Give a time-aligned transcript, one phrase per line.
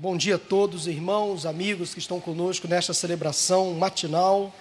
[0.00, 4.54] Bom dia a todos, irmãos, amigos que estão conosco nesta celebração matinal,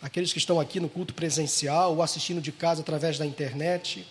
[0.00, 4.06] aqueles que estão aqui no culto presencial ou assistindo de casa através da internet.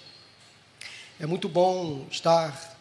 [1.17, 2.77] É muito bom estar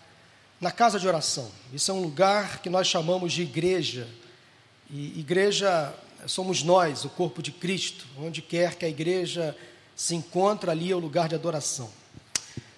[0.60, 1.48] na casa de oração.
[1.72, 4.08] Isso é um lugar que nós chamamos de igreja.
[4.90, 5.94] E igreja
[6.26, 8.08] somos nós, o corpo de Cristo.
[8.18, 9.56] Onde quer que a igreja
[9.94, 11.88] se encontre, ali é o lugar de adoração.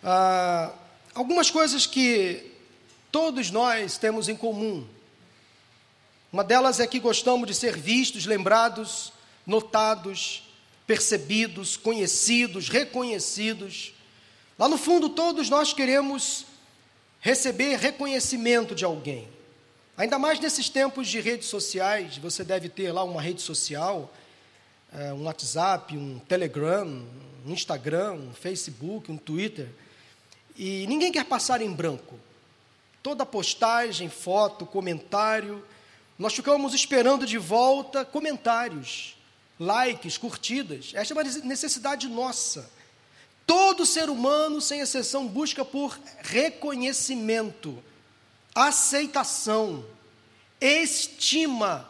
[0.05, 0.75] Ah,
[1.15, 2.53] algumas coisas que
[3.11, 4.87] todos nós temos em comum
[6.37, 9.11] uma delas é que gostamos de ser vistos, lembrados,
[9.47, 10.43] notados,
[10.87, 13.95] percebidos, conhecidos, reconhecidos.
[14.59, 16.45] Lá no fundo, todos nós queremos
[17.21, 19.27] receber reconhecimento de alguém.
[19.97, 24.13] Ainda mais nesses tempos de redes sociais, você deve ter lá uma rede social,
[24.93, 27.03] é, um WhatsApp, um Telegram,
[27.47, 29.71] um Instagram, um Facebook, um Twitter,
[30.55, 32.21] e ninguém quer passar em branco.
[33.03, 35.65] Toda postagem, foto, comentário,
[36.19, 39.17] nós ficamos esperando de volta comentários,
[39.61, 40.93] likes, curtidas.
[40.95, 42.71] Esta é uma necessidade nossa.
[43.47, 47.83] Todo ser humano, sem exceção, busca por reconhecimento,
[48.55, 49.85] aceitação,
[50.61, 51.89] estima.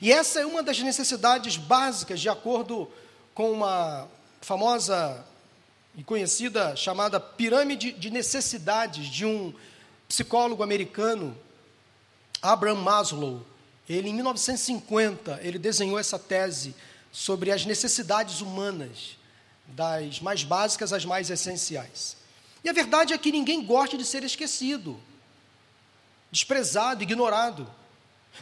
[0.00, 2.90] E essa é uma das necessidades básicas, de acordo
[3.34, 4.06] com uma
[4.40, 5.24] famosa
[5.96, 9.52] e conhecida chamada pirâmide de necessidades de um
[10.08, 11.36] psicólogo americano
[12.44, 13.42] Abraham Maslow,
[13.88, 16.74] ele em 1950, ele desenhou essa tese
[17.10, 19.16] sobre as necessidades humanas,
[19.66, 22.18] das mais básicas às mais essenciais.
[22.62, 25.00] E a verdade é que ninguém gosta de ser esquecido,
[26.30, 27.66] desprezado, ignorado.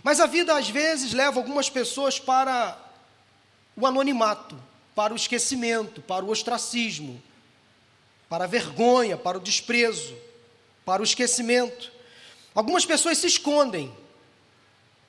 [0.02, 2.76] Mas a vida às vezes leva algumas pessoas para
[3.76, 4.60] o anonimato,
[4.96, 7.22] para o esquecimento, para o ostracismo,
[8.28, 10.16] para a vergonha, para o desprezo,
[10.84, 11.92] para o esquecimento.
[12.54, 13.92] Algumas pessoas se escondem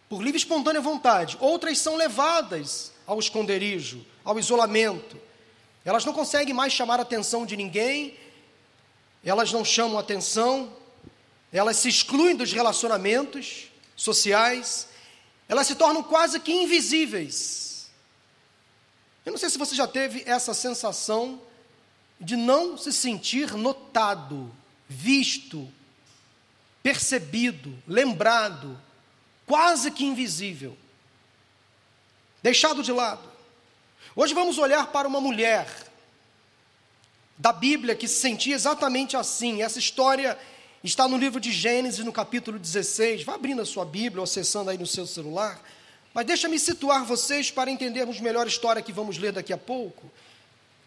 [0.08, 5.20] por livre e espontânea vontade, outras são levadas ao esconderijo, ao isolamento.
[5.84, 8.18] Elas não conseguem mais chamar a atenção de ninguém,
[9.24, 10.72] elas não chamam atenção,
[11.52, 14.88] elas se excluem dos relacionamentos sociais,
[15.48, 17.92] elas se tornam quase que invisíveis.
[19.26, 21.42] Eu não sei se você já teve essa sensação
[22.20, 24.54] de não se sentir notado,
[24.88, 25.68] visto,
[26.84, 28.80] percebido, lembrado,
[29.48, 30.78] quase que invisível,
[32.44, 33.32] deixado de lado.
[34.14, 35.66] Hoje vamos olhar para uma mulher
[37.38, 39.64] da Bíblia que se sentia exatamente assim.
[39.64, 40.38] Essa história
[40.84, 43.24] está no livro de Gênesis, no capítulo 16.
[43.24, 45.60] Vá abrindo a sua Bíblia ou acessando aí no seu celular.
[46.14, 50.12] Mas deixa-me situar vocês para entendermos melhor a história que vamos ler daqui a pouco.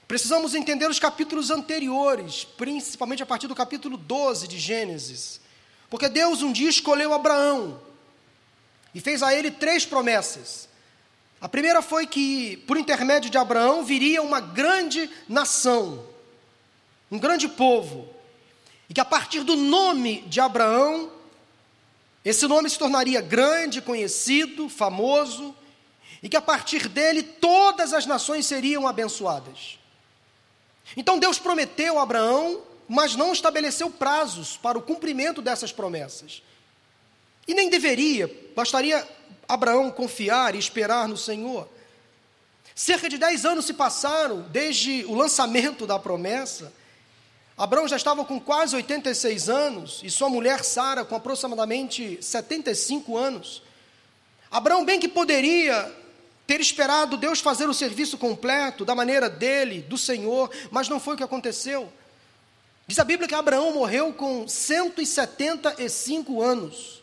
[0.06, 5.40] Precisamos entender os capítulos anteriores, principalmente a partir do capítulo 12 de Gênesis.
[5.88, 7.80] Porque Deus um dia escolheu Abraão
[8.94, 10.68] e fez a ele três promessas.
[11.40, 16.04] A primeira foi que, por intermédio de Abraão, viria uma grande nação,
[17.10, 18.08] um grande povo,
[18.88, 21.12] e que a partir do nome de Abraão,
[22.24, 25.54] esse nome se tornaria grande, conhecido, famoso,
[26.22, 29.78] e que a partir dele todas as nações seriam abençoadas.
[30.96, 36.42] Então Deus prometeu a Abraão mas não estabeleceu prazos para o cumprimento dessas promessas.
[37.46, 39.06] E nem deveria, bastaria
[39.48, 41.68] Abraão confiar e esperar no Senhor.
[42.74, 46.72] Cerca de dez anos se passaram desde o lançamento da promessa.
[47.56, 53.62] Abraão já estava com quase 86 anos e sua mulher Sara com aproximadamente 75 anos.
[54.50, 55.90] Abraão bem que poderia
[56.46, 61.14] ter esperado Deus fazer o serviço completo da maneira dele, do Senhor, mas não foi
[61.14, 61.90] o que aconteceu.
[62.86, 67.02] Diz a Bíblia que Abraão morreu com 175 anos.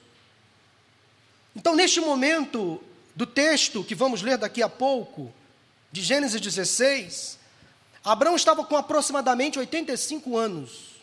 [1.55, 2.81] Então, neste momento
[3.15, 5.31] do texto que vamos ler daqui a pouco,
[5.91, 7.37] de Gênesis 16,
[8.03, 10.93] Abraão estava com aproximadamente 85 anos.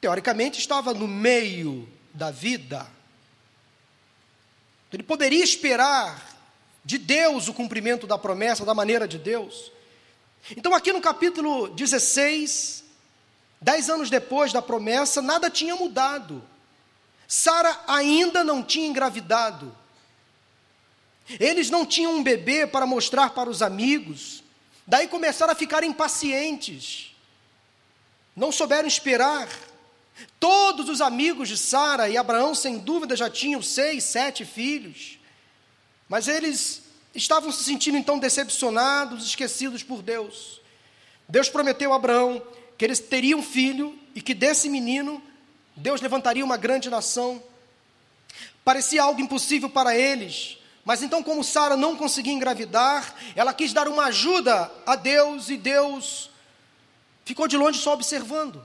[0.00, 2.86] Teoricamente, estava no meio da vida.
[4.92, 6.38] Ele poderia esperar
[6.84, 9.72] de Deus o cumprimento da promessa, da maneira de Deus.
[10.56, 12.83] Então, aqui no capítulo 16,
[13.64, 16.44] Dez anos depois da promessa, nada tinha mudado.
[17.26, 19.74] Sara ainda não tinha engravidado.
[21.40, 24.44] Eles não tinham um bebê para mostrar para os amigos.
[24.86, 27.16] Daí começaram a ficar impacientes.
[28.36, 29.48] Não souberam esperar.
[30.38, 35.18] Todos os amigos de Sara e Abraão, sem dúvida, já tinham seis, sete filhos.
[36.06, 36.82] Mas eles
[37.14, 40.60] estavam se sentindo então decepcionados, esquecidos por Deus.
[41.26, 42.42] Deus prometeu a Abraão
[42.76, 45.22] que eles teriam um filho e que desse menino
[45.76, 47.42] Deus levantaria uma grande nação.
[48.64, 50.58] Parecia algo impossível para eles.
[50.84, 55.56] Mas então, como Sara não conseguia engravidar, ela quis dar uma ajuda a Deus e
[55.56, 56.30] Deus
[57.24, 58.64] ficou de longe só observando.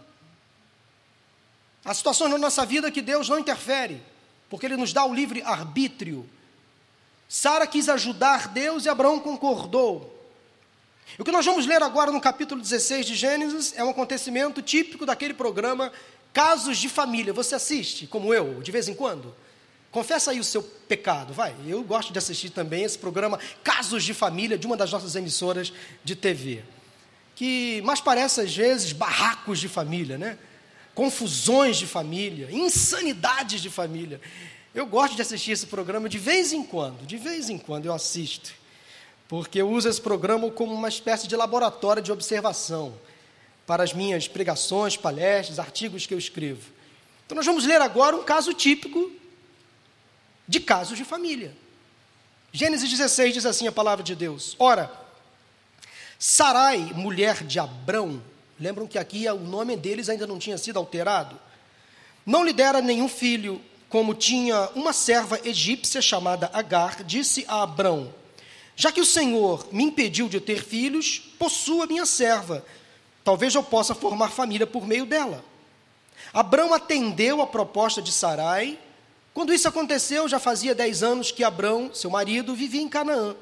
[1.84, 4.04] Há situações na nossa vida que Deus não interfere,
[4.50, 6.30] porque Ele nos dá o livre arbítrio.
[7.28, 10.19] Sara quis ajudar Deus e Abraão concordou.
[11.18, 15.06] O que nós vamos ler agora no capítulo 16 de Gênesis é um acontecimento típico
[15.06, 15.92] daquele programa
[16.32, 17.34] Casos de Família.
[17.34, 19.36] Você assiste, como eu, de vez em quando?
[19.92, 21.56] Confessa aí o seu pecado, vai.
[21.68, 25.74] Eu gosto de assistir também esse programa Casos de Família, de uma das nossas emissoras
[26.04, 26.64] de TV.
[27.36, 30.38] Que mais parece, às vezes, barracos de família, né?
[30.94, 34.22] Confusões de família, insanidades de família.
[34.76, 37.94] Eu gosto de assistir esse programa de vez em quando, de vez em quando eu
[37.94, 38.59] assisto
[39.30, 42.96] porque eu uso esse programa como uma espécie de laboratório de observação
[43.66, 46.72] para as minhas pregações, palestras, artigos que eu escrevo.
[47.24, 49.12] Então, nós vamos ler agora um caso típico
[50.48, 51.56] de casos de família.
[52.52, 54.92] Gênesis 16 diz assim a palavra de Deus: Ora,
[56.18, 58.20] Sarai, mulher de Abrão,
[58.60, 61.40] lembram que aqui o nome deles ainda não tinha sido alterado,
[62.26, 68.12] não lhe dera nenhum filho, como tinha uma serva egípcia chamada Agar, disse a Abrão:
[68.80, 72.66] já que o Senhor me impediu de ter filhos, possua minha serva.
[73.26, 75.44] Talvez eu possa formar família por meio dela.
[76.34, 78.80] Abrão atendeu a proposta de Sarai.
[79.34, 83.36] Quando isso aconteceu, já fazia dez anos que Abrão, seu marido, vivia em Canaã.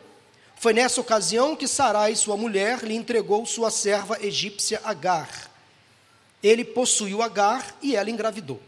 [0.56, 5.52] Foi nessa ocasião que Sarai, sua mulher, lhe entregou sua serva egípcia Agar.
[6.42, 8.60] Ele possuiu Agar e ela engravidou.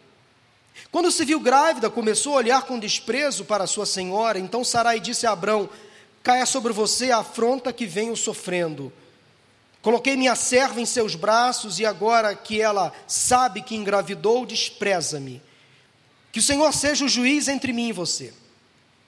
[0.92, 4.38] Quando se viu grávida, começou a olhar com desprezo para sua senhora.
[4.38, 5.68] Então Sarai disse a Abrão:
[6.24, 8.92] caia sobre você a afronta que venho sofrendo.
[9.82, 15.42] Coloquei minha serva em seus braços e agora que ela sabe que engravidou, despreza-me.
[16.32, 18.34] Que o Senhor seja o juiz entre mim e você.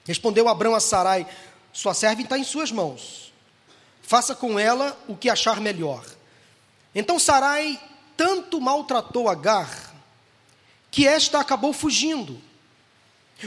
[0.05, 1.27] Respondeu Abraão a Sarai:
[1.73, 3.33] Sua serva está em suas mãos.
[4.01, 6.03] Faça com ela o que achar melhor.
[6.95, 7.79] Então Sarai
[8.17, 9.91] tanto maltratou Agar
[10.89, 12.39] que esta acabou fugindo.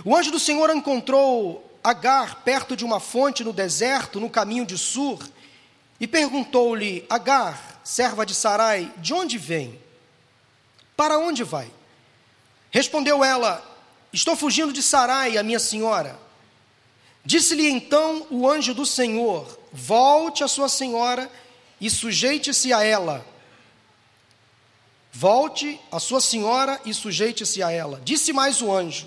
[0.04, 4.78] O anjo do Senhor encontrou Agar perto de uma fonte no deserto, no caminho de
[4.78, 5.22] Sur,
[6.00, 9.78] e perguntou-lhe: Agar, serva de Sarai, de onde vem?
[10.96, 11.70] Para onde vai?
[12.70, 13.62] Respondeu ela:
[14.12, 16.18] Estou fugindo de Sarai, a minha senhora.
[17.24, 21.30] Disse-lhe então o anjo do Senhor: Volte a sua senhora
[21.80, 23.26] e sujeite-se a ela.
[25.12, 28.00] Volte a sua senhora e sujeite-se a ela.
[28.04, 29.06] Disse mais o anjo: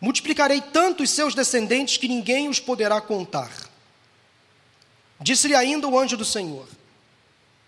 [0.00, 3.50] Multiplicarei tanto os seus descendentes que ninguém os poderá contar.
[5.20, 6.68] Disse-lhe ainda o anjo do Senhor: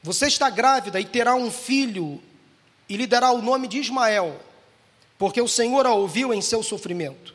[0.02, 2.22] Você está grávida e terá um filho,
[2.88, 4.40] e lhe dará o nome de Ismael,
[5.18, 7.34] porque o Senhor a ouviu em seu sofrimento.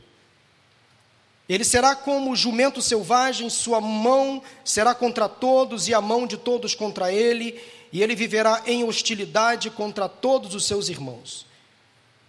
[1.49, 6.73] Ele será como jumento selvagem, sua mão será contra todos e a mão de todos
[6.73, 7.61] contra ele,
[7.91, 11.45] e ele viverá em hostilidade contra todos os seus irmãos.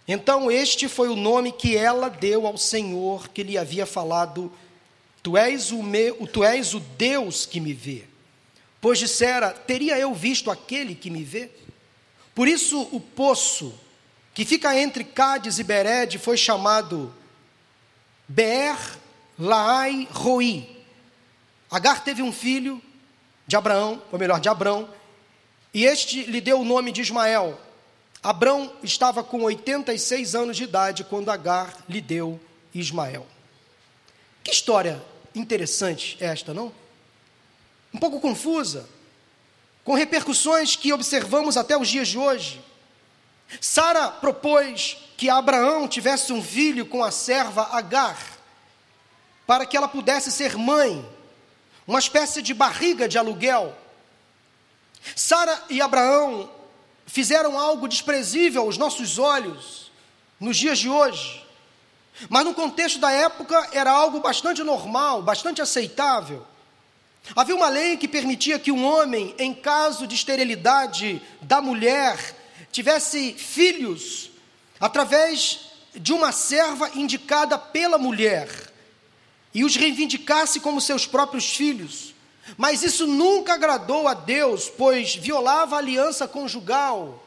[0.07, 4.51] Então, este foi o nome que ela deu ao Senhor que lhe havia falado:
[5.21, 8.03] Tu és o, meu, tu és o Deus que me vê.
[8.81, 11.49] Pois dissera: Teria eu visto aquele que me vê?
[12.35, 13.73] Por isso, o poço
[14.33, 17.13] que fica entre Cádiz e Bered foi chamado
[18.27, 18.75] Ber
[19.37, 20.69] Laai Roi.
[21.69, 22.81] Agar teve um filho
[23.47, 24.89] de Abraão, ou melhor, de Abrão,
[25.73, 27.59] e este lhe deu o nome de Ismael,
[28.23, 32.39] Abrão estava com 86 anos de idade quando Agar lhe deu
[32.73, 33.27] Ismael.
[34.41, 35.03] Que história
[35.35, 36.71] interessante esta, não?
[37.93, 38.87] Um pouco confusa,
[39.83, 42.63] com repercussões que observamos até os dias de hoje.
[43.59, 48.17] Sara propôs que Abraão tivesse um filho com a serva Agar,
[49.45, 51.05] para que ela pudesse ser mãe,
[51.85, 53.77] uma espécie de barriga de aluguel.
[55.13, 56.49] Sara e Abraão
[57.05, 59.91] fizeram algo desprezível aos nossos olhos
[60.39, 61.43] nos dias de hoje.
[62.29, 66.45] Mas no contexto da época era algo bastante normal, bastante aceitável.
[67.35, 72.17] Havia uma lei que permitia que um homem, em caso de esterilidade da mulher,
[72.71, 74.29] tivesse filhos
[74.79, 78.49] através de uma serva indicada pela mulher
[79.53, 82.12] e os reivindicasse como seus próprios filhos.
[82.57, 87.23] Mas isso nunca agradou a Deus, pois violava a aliança conjugal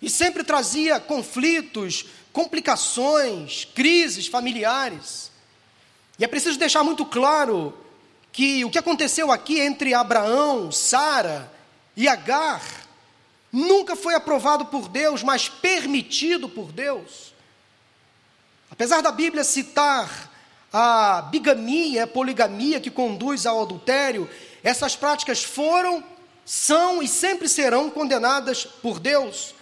[0.00, 5.30] e sempre trazia conflitos, complicações, crises familiares.
[6.18, 7.76] E é preciso deixar muito claro
[8.32, 11.52] que o que aconteceu aqui entre Abraão, Sara
[11.96, 12.62] e Agar
[13.52, 17.34] nunca foi aprovado por Deus, mas permitido por Deus.
[18.70, 20.29] Apesar da Bíblia citar
[20.72, 24.28] a bigamia, a poligamia que conduz ao adultério,
[24.62, 26.02] essas práticas foram,
[26.44, 29.54] são e sempre serão condenadas por Deus.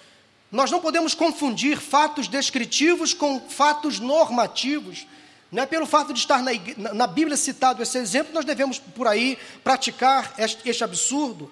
[0.50, 5.07] Nós não podemos confundir fatos descritivos com fatos normativos.
[5.50, 6.53] Não é pelo fato de estar na,
[6.95, 11.50] na Bíblia citado esse exemplo, nós devemos por aí praticar este, este absurdo.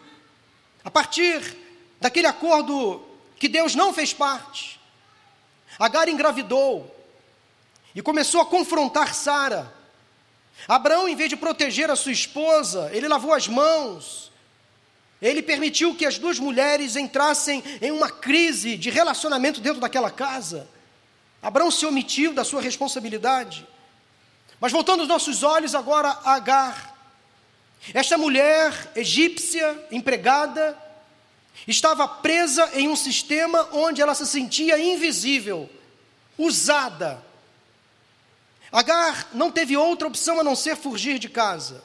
[0.84, 1.42] A partir
[2.00, 3.02] daquele acordo
[3.38, 4.76] que Deus não fez parte,
[5.78, 6.94] Agar engravidou
[7.96, 9.72] e começou a confrontar Sara.
[10.68, 14.30] Abraão, em vez de proteger a sua esposa, ele lavou as mãos.
[15.20, 20.68] Ele permitiu que as duas mulheres entrassem em uma crise de relacionamento dentro daquela casa.
[21.42, 23.66] Abraão se omitiu da sua responsabilidade.
[24.60, 26.94] Mas voltando os nossos olhos agora a Agar.
[27.94, 30.76] Esta mulher egípcia, empregada,
[31.66, 35.70] estava presa em um sistema onde ela se sentia invisível,
[36.36, 37.24] usada.
[38.70, 41.82] Agar não teve outra opção a não ser fugir de casa,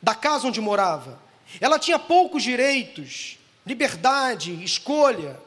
[0.00, 1.20] da casa onde morava.
[1.60, 5.38] Ela tinha poucos direitos, liberdade, escolha.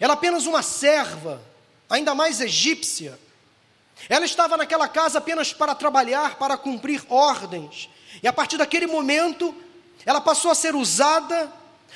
[0.00, 1.42] Ela apenas uma serva,
[1.88, 3.18] ainda mais egípcia.
[4.08, 7.88] Ela estava naquela casa apenas para trabalhar, para cumprir ordens.
[8.22, 9.54] E a partir daquele momento,
[10.04, 11.52] ela passou a ser usada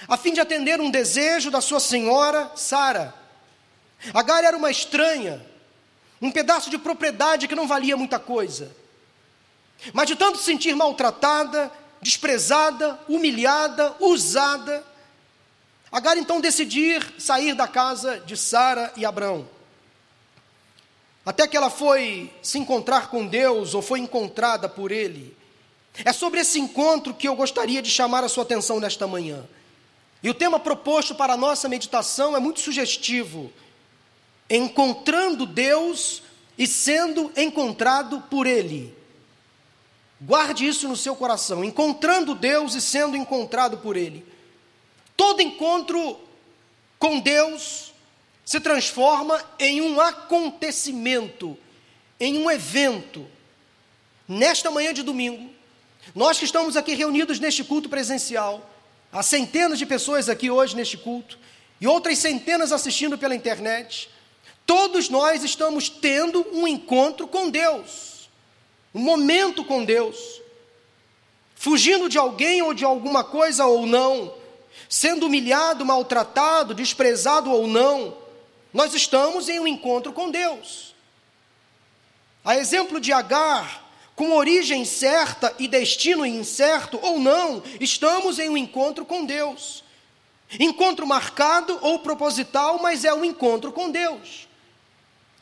[0.08, 3.14] a fim de atender um desejo da sua senhora, Sara.
[4.12, 5.44] Agar era uma estranha,
[6.22, 8.74] um pedaço de propriedade que não valia muita coisa.
[9.92, 14.82] Mas de tanto se sentir maltratada, desprezada, humilhada, usada,
[15.92, 19.46] Agar então decidir sair da casa de Sara e Abrão.
[21.24, 25.36] Até que ela foi se encontrar com Deus ou foi encontrada por Ele.
[26.02, 29.44] É sobre esse encontro que eu gostaria de chamar a sua atenção nesta manhã.
[30.22, 33.52] E o tema proposto para a nossa meditação é muito sugestivo:
[34.56, 36.22] encontrando Deus
[36.58, 38.94] e sendo encontrado por Ele.
[40.20, 44.24] Guarde isso no seu coração: encontrando Deus e sendo encontrado por Ele.
[45.16, 46.18] Todo encontro
[46.98, 47.92] com Deus
[48.44, 51.56] se transforma em um acontecimento,
[52.18, 53.26] em um evento.
[54.28, 55.50] Nesta manhã de domingo,
[56.14, 58.70] nós que estamos aqui reunidos neste culto presencial,
[59.12, 61.38] Há centenas de pessoas aqui hoje neste culto
[61.78, 64.08] e outras centenas assistindo pela internet.
[64.66, 68.30] Todos nós estamos tendo um encontro com Deus,
[68.94, 70.40] um momento com Deus,
[71.54, 74.34] fugindo de alguém ou de alguma coisa ou não,
[74.88, 78.16] sendo humilhado, maltratado, desprezado ou não,
[78.72, 80.94] nós estamos em um encontro com Deus.
[82.44, 88.56] A exemplo de Agar, com origem certa e destino incerto ou não, estamos em um
[88.56, 89.84] encontro com Deus.
[90.58, 94.48] Encontro marcado ou proposital, mas é um encontro com Deus.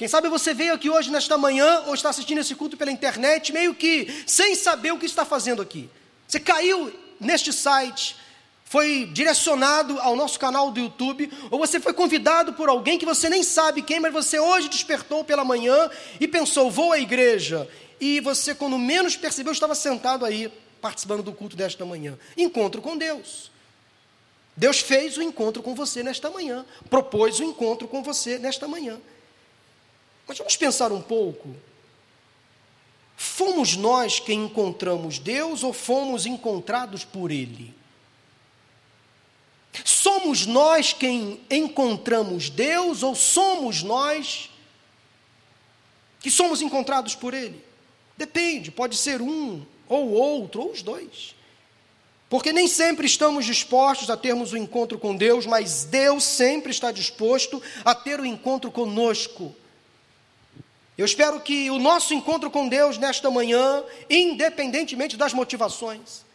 [0.01, 3.53] Quem sabe você veio aqui hoje, nesta manhã, ou está assistindo esse culto pela internet,
[3.53, 5.91] meio que sem saber o que está fazendo aqui.
[6.27, 6.91] Você caiu
[7.21, 8.17] neste site,
[8.65, 13.29] foi direcionado ao nosso canal do YouTube, ou você foi convidado por alguém que você
[13.29, 17.69] nem sabe quem, mas você hoje despertou pela manhã e pensou: vou à igreja
[18.01, 22.19] e você, quando menos percebeu, estava sentado aí, participando do culto desta manhã.
[22.39, 23.51] Encontro com Deus.
[24.57, 28.99] Deus fez o encontro com você nesta manhã, propôs o encontro com você nesta manhã.
[30.31, 31.57] Mas vamos pensar um pouco.
[33.17, 37.75] Fomos nós quem encontramos Deus ou fomos encontrados por Ele?
[39.85, 44.49] Somos nós quem encontramos Deus ou somos nós
[46.21, 47.61] que somos encontrados por Ele?
[48.17, 51.35] Depende, pode ser um ou outro, ou os dois.
[52.29, 56.71] Porque nem sempre estamos dispostos a termos o um encontro com Deus, mas Deus sempre
[56.71, 59.57] está disposto a ter o um encontro conosco.
[61.01, 66.27] Eu espero que o nosso encontro com Deus nesta manhã, independentemente das motivações,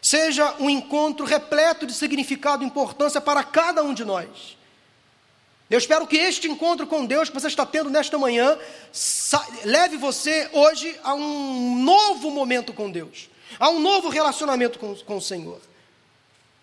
[0.00, 4.56] seja um encontro repleto de significado e importância para cada um de nós.
[5.68, 8.56] Eu espero que este encontro com Deus que você está tendo nesta manhã
[9.64, 13.28] leve você hoje a um novo momento com Deus,
[13.58, 15.60] a um novo relacionamento com, com o Senhor.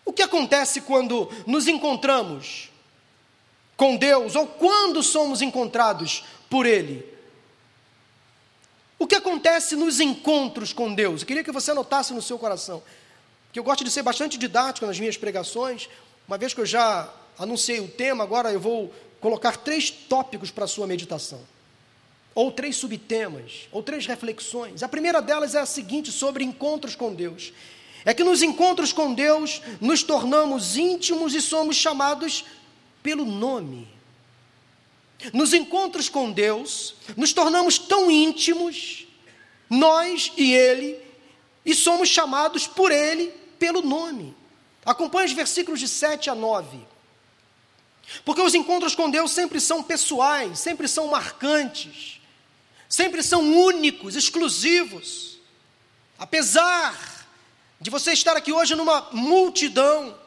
[0.06, 2.70] O que acontece quando nos encontramos
[3.76, 7.11] com Deus ou quando somos encontrados por Ele?
[9.02, 11.22] O que acontece nos encontros com Deus?
[11.22, 12.84] Eu queria que você anotasse no seu coração,
[13.52, 15.90] que eu gosto de ser bastante didático nas minhas pregações,
[16.28, 20.66] uma vez que eu já anunciei o tema, agora eu vou colocar três tópicos para
[20.66, 21.42] a sua meditação.
[22.36, 24.84] Ou três subtemas, ou três reflexões.
[24.84, 27.52] A primeira delas é a seguinte sobre encontros com Deus.
[28.06, 32.46] É que nos encontros com Deus nos tornamos íntimos e somos chamados
[33.02, 33.88] pelo nome.
[35.34, 39.06] Nos encontros com Deus, nos tornamos tão íntimos,
[39.70, 41.00] nós e Ele,
[41.66, 43.28] e somos chamados por Ele
[43.60, 44.36] pelo nome.
[44.86, 46.80] Acompanhe os versículos de 7 a 9.
[48.26, 52.20] Porque os encontros com Deus sempre são pessoais, sempre são marcantes,
[52.90, 55.38] sempre são únicos, exclusivos.
[56.18, 57.28] Apesar
[57.80, 60.18] de você estar aqui hoje numa multidão,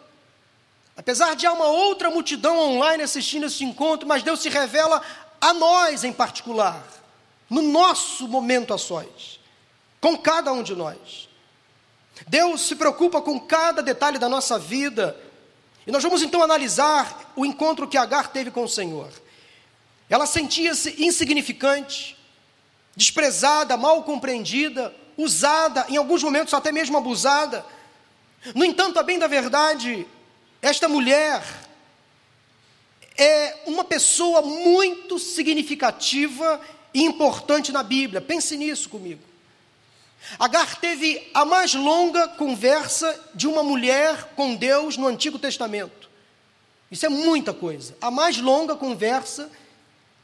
[0.96, 5.02] apesar de há uma outra multidão online assistindo esse encontro, mas Deus se revela
[5.40, 6.82] a nós em particular,
[7.50, 9.40] no nosso momento a sós,
[10.00, 11.28] com cada um de nós.
[12.28, 15.18] Deus se preocupa com cada detalhe da nossa vida.
[15.86, 19.10] E nós vamos então analisar o encontro que Agar teve com o Senhor.
[20.08, 22.16] Ela sentia-se insignificante,
[22.94, 27.64] desprezada, mal compreendida, usada, em alguns momentos até mesmo abusada.
[28.54, 30.06] No entanto, a bem da verdade,
[30.64, 31.42] esta mulher
[33.18, 36.58] é uma pessoa muito significativa
[36.94, 38.18] e importante na Bíblia.
[38.22, 39.20] Pense nisso comigo.
[40.38, 46.08] Agar teve a mais longa conversa de uma mulher com Deus no Antigo Testamento.
[46.90, 47.94] Isso é muita coisa.
[48.00, 49.50] A mais longa conversa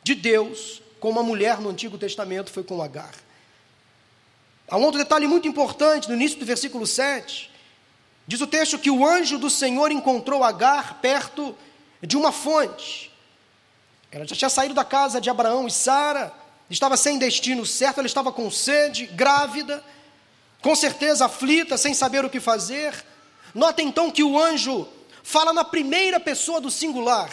[0.02, 3.14] de Deus com uma mulher no Antigo Testamento foi com Agar.
[4.66, 7.49] Há um outro detalhe muito importante no início do versículo 7.
[8.30, 11.52] Diz o texto que o anjo do Senhor encontrou Agar perto
[12.00, 13.10] de uma fonte.
[14.08, 16.32] Ela já tinha saído da casa de Abraão e Sara,
[16.70, 19.82] estava sem destino certo, ela estava com sede, grávida,
[20.62, 23.04] com certeza aflita, sem saber o que fazer.
[23.52, 24.86] Nota então que o anjo
[25.24, 27.32] fala na primeira pessoa do singular.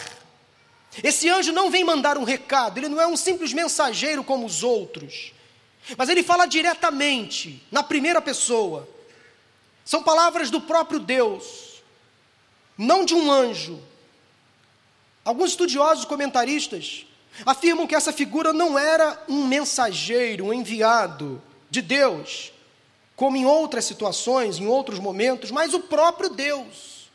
[1.00, 4.64] Esse anjo não vem mandar um recado, ele não é um simples mensageiro como os
[4.64, 5.32] outros,
[5.96, 8.97] mas ele fala diretamente, na primeira pessoa.
[9.88, 11.82] São palavras do próprio Deus,
[12.76, 13.80] não de um anjo.
[15.24, 17.06] Alguns estudiosos comentaristas
[17.46, 21.40] afirmam que essa figura não era um mensageiro, um enviado
[21.70, 22.52] de Deus,
[23.16, 27.08] como em outras situações, em outros momentos, mas o próprio Deus.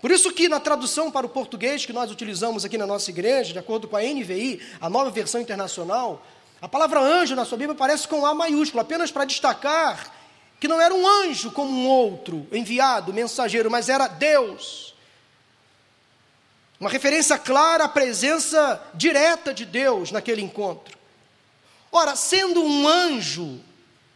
[0.00, 3.52] Por isso que na tradução para o português que nós utilizamos aqui na nossa igreja,
[3.52, 6.24] de acordo com a NVI, a nova versão internacional,
[6.62, 10.14] a palavra anjo na sua Bíblia aparece com A maiúsculo, apenas para destacar
[10.58, 14.94] que não era um anjo como um outro, enviado, mensageiro, mas era Deus.
[16.78, 20.96] Uma referência clara à presença direta de Deus naquele encontro.
[21.90, 23.60] Ora, sendo um anjo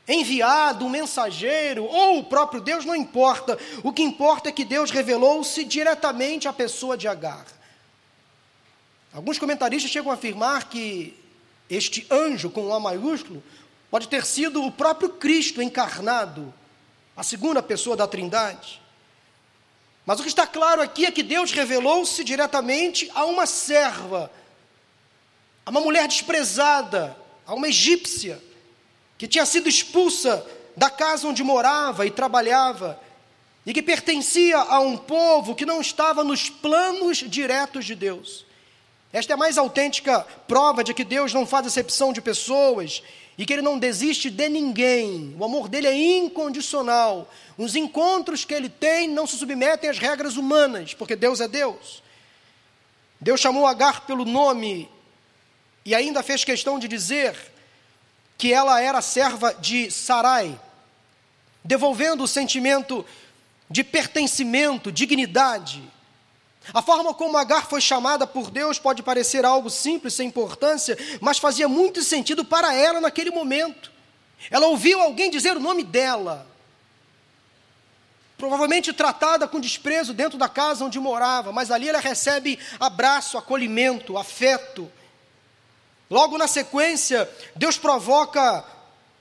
[0.06, 3.58] enviado, um mensageiro, ou o próprio Deus, não importa.
[3.82, 7.46] O que importa é que Deus revelou-se diretamente à pessoa de Agar.
[9.12, 11.16] Alguns comentaristas chegam a afirmar que
[11.68, 13.42] este anjo com A maiúsculo
[13.90, 16.54] pode ter sido o próprio Cristo encarnado,
[17.16, 18.80] a segunda pessoa da Trindade.
[20.06, 24.30] Mas o que está claro aqui é que Deus revelou-se diretamente a uma serva,
[25.66, 28.42] a uma mulher desprezada, a uma egípcia,
[29.18, 32.98] que tinha sido expulsa da casa onde morava e trabalhava,
[33.66, 38.46] e que pertencia a um povo que não estava nos planos diretos de Deus.
[39.12, 43.02] Esta é a mais autêntica prova de que Deus não faz acepção de pessoas
[43.38, 45.34] e que Ele não desiste de ninguém.
[45.38, 47.32] O amor dele é incondicional.
[47.56, 52.02] Os encontros que Ele tem não se submetem às regras humanas, porque Deus é Deus.
[53.20, 54.88] Deus chamou Agar pelo nome
[55.84, 57.36] e ainda fez questão de dizer
[58.36, 60.58] que ela era serva de Sarai,
[61.62, 63.04] devolvendo o sentimento
[63.68, 65.82] de pertencimento, dignidade.
[66.74, 71.38] A forma como Agar foi chamada por Deus pode parecer algo simples, sem importância, mas
[71.38, 73.90] fazia muito sentido para ela naquele momento.
[74.50, 76.46] Ela ouviu alguém dizer o nome dela,
[78.38, 84.16] provavelmente tratada com desprezo dentro da casa onde morava, mas ali ela recebe abraço, acolhimento,
[84.16, 84.90] afeto.
[86.10, 88.64] Logo na sequência, Deus provoca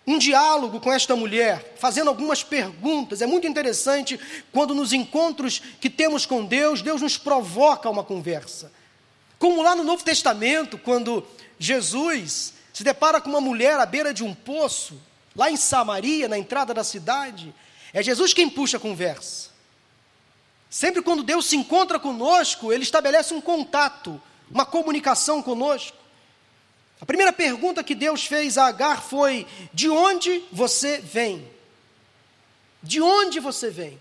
[0.10, 3.22] um diálogo com esta mulher, fazendo algumas perguntas.
[3.22, 4.19] É muito interessante
[4.52, 8.72] quando nos encontros que temos com Deus, Deus nos provoca uma conversa.
[9.38, 11.24] Como lá no Novo Testamento, quando
[11.60, 15.00] Jesus se depara com uma mulher à beira de um poço,
[15.36, 17.54] lá em Samaria, na entrada da cidade,
[17.93, 19.52] é Jesus quem puxa a conversa.
[20.72, 24.19] Sempre quando Deus se encontra conosco, Ele estabelece um contato,
[24.50, 25.99] uma comunicação conosco.
[27.02, 31.48] A primeira pergunta que Deus fez a Agar foi: De onde você vem?
[32.84, 34.00] De onde você vem?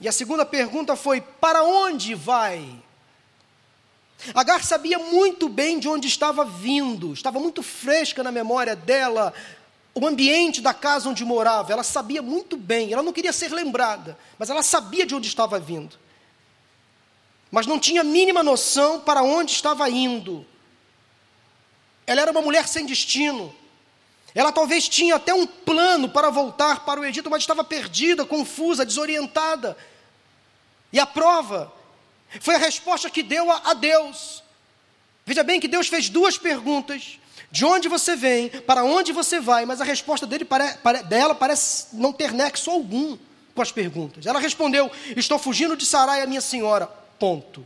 [0.00, 2.64] E a segunda pergunta foi: Para onde vai?
[4.34, 9.32] Agar sabia muito bem de onde estava vindo, estava muito fresca na memória dela
[9.94, 14.16] o ambiente da casa onde morava, ela sabia muito bem, ela não queria ser lembrada,
[14.38, 15.98] mas ela sabia de onde estava vindo.
[17.50, 20.46] Mas não tinha a mínima noção para onde estava indo.
[22.10, 23.54] Ela era uma mulher sem destino.
[24.34, 28.84] Ela talvez tinha até um plano para voltar para o Egito, mas estava perdida, confusa,
[28.84, 29.76] desorientada.
[30.92, 31.72] E a prova
[32.40, 34.42] foi a resposta que deu a, a Deus.
[35.24, 39.64] Veja bem que Deus fez duas perguntas: de onde você vem, para onde você vai,
[39.64, 40.44] mas a resposta dele,
[41.08, 43.16] dela parece não ter nexo algum
[43.54, 44.26] com as perguntas.
[44.26, 46.88] Ela respondeu: Estou fugindo de Sarai, a minha senhora.
[47.20, 47.64] Ponto.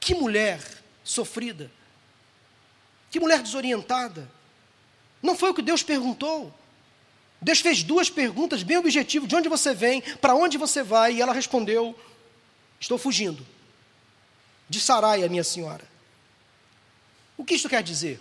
[0.00, 0.60] Que mulher
[1.04, 1.70] sofrida.
[3.16, 4.30] Que mulher desorientada.
[5.22, 6.52] Não foi o que Deus perguntou.
[7.40, 11.22] Deus fez duas perguntas bem objetivas: de onde você vem, para onde você vai, e
[11.22, 11.98] ela respondeu:
[12.78, 13.46] Estou fugindo
[14.68, 15.82] de Sarai, a minha senhora.
[17.38, 18.20] O que isso quer dizer?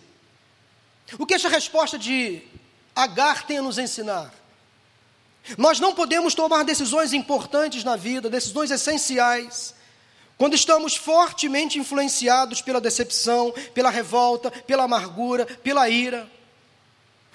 [1.19, 2.41] O que essa resposta de
[2.95, 4.33] Agar tem a nos ensinar?
[5.57, 9.74] Nós não podemos tomar decisões importantes na vida, decisões essenciais,
[10.37, 16.29] quando estamos fortemente influenciados pela decepção, pela revolta, pela amargura, pela ira.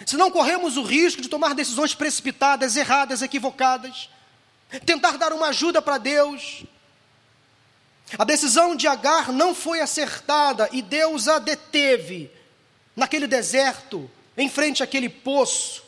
[0.05, 4.11] Se não corremos o risco de tomar decisões precipitadas, erradas, equivocadas,
[4.85, 6.65] tentar dar uma ajuda para Deus.
[8.19, 12.31] A decisão de Agar não foi acertada e Deus a deteve
[12.95, 15.83] naquele deserto, em frente àquele poço,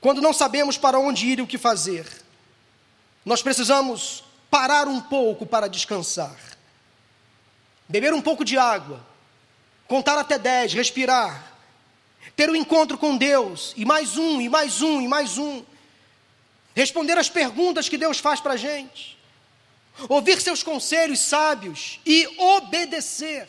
[0.00, 2.06] quando não sabemos para onde ir e o que fazer.
[3.24, 6.36] Nós precisamos parar um pouco para descansar,
[7.88, 9.00] beber um pouco de água,
[9.88, 11.54] contar até dez, respirar,
[12.36, 15.64] ter um encontro com Deus, e mais um, e mais um, e mais um,
[16.76, 19.18] responder as perguntas que Deus faz para a gente,
[20.06, 23.46] ouvir seus conselhos sábios e obedecer.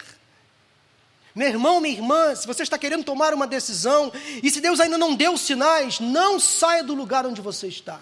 [1.35, 4.09] Meu irmão, minha irmã, se você está querendo tomar uma decisão
[4.41, 7.99] e se Deus ainda não deu sinais, não saia do lugar onde você está.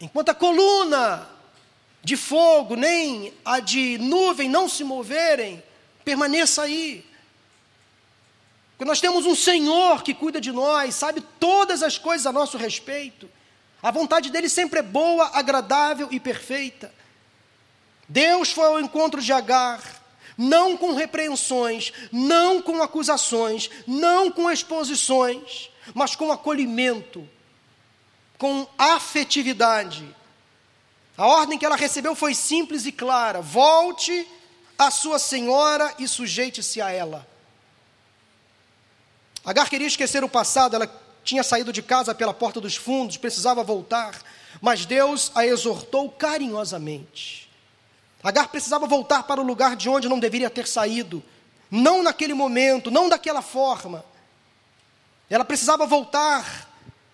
[0.00, 1.28] Enquanto a coluna
[2.02, 5.62] de fogo nem a de nuvem não se moverem,
[6.04, 7.04] permaneça aí.
[8.70, 12.56] Porque nós temos um Senhor que cuida de nós, sabe todas as coisas a nosso
[12.56, 13.28] respeito.
[13.82, 16.92] A vontade dele sempre é boa, agradável e perfeita.
[18.08, 19.82] Deus foi ao encontro de Agar,
[20.36, 27.28] não com repreensões, não com acusações, não com exposições, mas com acolhimento,
[28.40, 30.16] com afetividade.
[31.16, 34.26] A ordem que ela recebeu foi simples e clara: volte
[34.78, 37.28] à sua senhora e sujeite-se a ela.
[39.44, 40.90] Agar queria esquecer o passado, ela
[41.22, 44.18] tinha saído de casa pela porta dos fundos, precisava voltar,
[44.60, 47.50] mas Deus a exortou carinhosamente.
[48.22, 51.22] Agar precisava voltar para o lugar de onde não deveria ter saído,
[51.70, 54.02] não naquele momento, não daquela forma.
[55.28, 56.69] Ela precisava voltar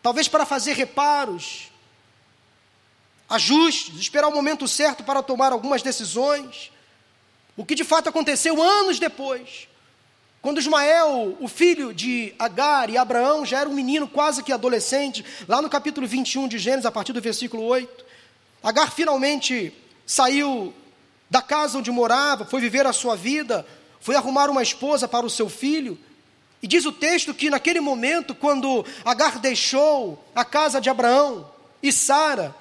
[0.06, 1.68] talvez para fazer reparos,
[3.28, 6.70] ajustes, esperar o momento certo para tomar algumas decisões.
[7.56, 9.66] O que de fato aconteceu anos depois,
[10.40, 15.24] quando Ismael, o filho de Agar e Abraão, já era um menino quase que adolescente,
[15.48, 18.04] lá no capítulo 21 de Gênesis, a partir do versículo 8,
[18.62, 19.74] Agar finalmente
[20.06, 20.72] saiu
[21.28, 23.66] da casa onde morava, foi viver a sua vida,
[23.98, 25.98] foi arrumar uma esposa para o seu filho,
[26.66, 31.48] e diz o texto que naquele momento, quando Agar deixou a casa de Abraão
[31.80, 32.52] e Sara,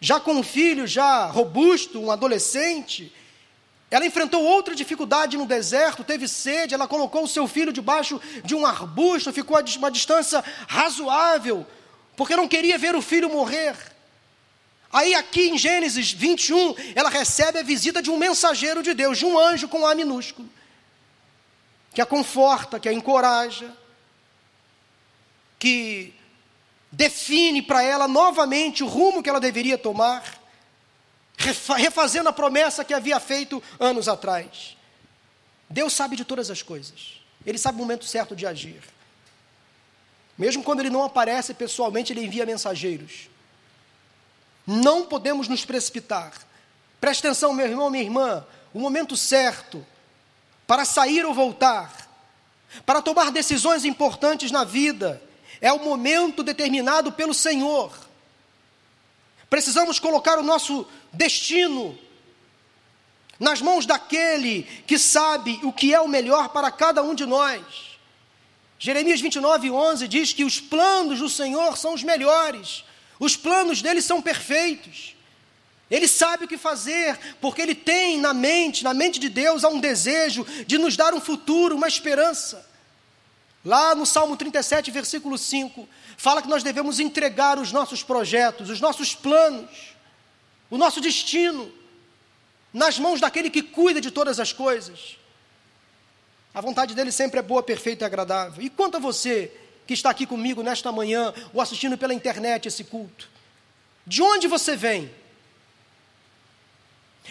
[0.00, 3.12] já com um filho já robusto, um adolescente,
[3.88, 8.52] ela enfrentou outra dificuldade no deserto, teve sede, ela colocou o seu filho debaixo de
[8.52, 11.64] um arbusto, ficou a uma distância razoável,
[12.16, 13.76] porque não queria ver o filho morrer.
[14.92, 19.24] Aí, aqui em Gênesis 21, ela recebe a visita de um mensageiro de Deus, de
[19.24, 20.48] um anjo com A minúsculo
[21.92, 23.72] que a conforta, que a encoraja,
[25.58, 26.14] que
[26.90, 30.40] define para ela novamente o rumo que ela deveria tomar,
[31.76, 34.76] refazendo a promessa que havia feito anos atrás.
[35.68, 38.82] Deus sabe de todas as coisas, Ele sabe o momento certo de agir.
[40.36, 43.28] Mesmo quando Ele não aparece pessoalmente, Ele envia mensageiros.
[44.66, 46.32] Não podemos nos precipitar.
[47.00, 49.84] Preste atenção, meu irmão, minha irmã, o momento certo
[50.66, 52.10] para sair ou voltar,
[52.86, 55.22] para tomar decisões importantes na vida,
[55.60, 57.92] é o momento determinado pelo Senhor.
[59.48, 61.98] Precisamos colocar o nosso destino
[63.38, 67.62] nas mãos daquele que sabe o que é o melhor para cada um de nós.
[68.78, 72.84] Jeremias 29, 11 diz que os planos do Senhor são os melhores,
[73.20, 75.14] os planos dele são perfeitos.
[75.92, 79.68] Ele sabe o que fazer, porque ele tem na mente, na mente de Deus, há
[79.68, 82.66] um desejo de nos dar um futuro, uma esperança.
[83.62, 88.80] Lá no Salmo 37, versículo 5, fala que nós devemos entregar os nossos projetos, os
[88.80, 89.94] nossos planos,
[90.70, 91.70] o nosso destino,
[92.72, 95.18] nas mãos daquele que cuida de todas as coisas.
[96.54, 98.64] A vontade dele sempre é boa, perfeita e agradável.
[98.64, 99.52] E quanto a você
[99.86, 103.28] que está aqui comigo nesta manhã ou assistindo pela internet esse culto?
[104.06, 105.20] De onde você vem?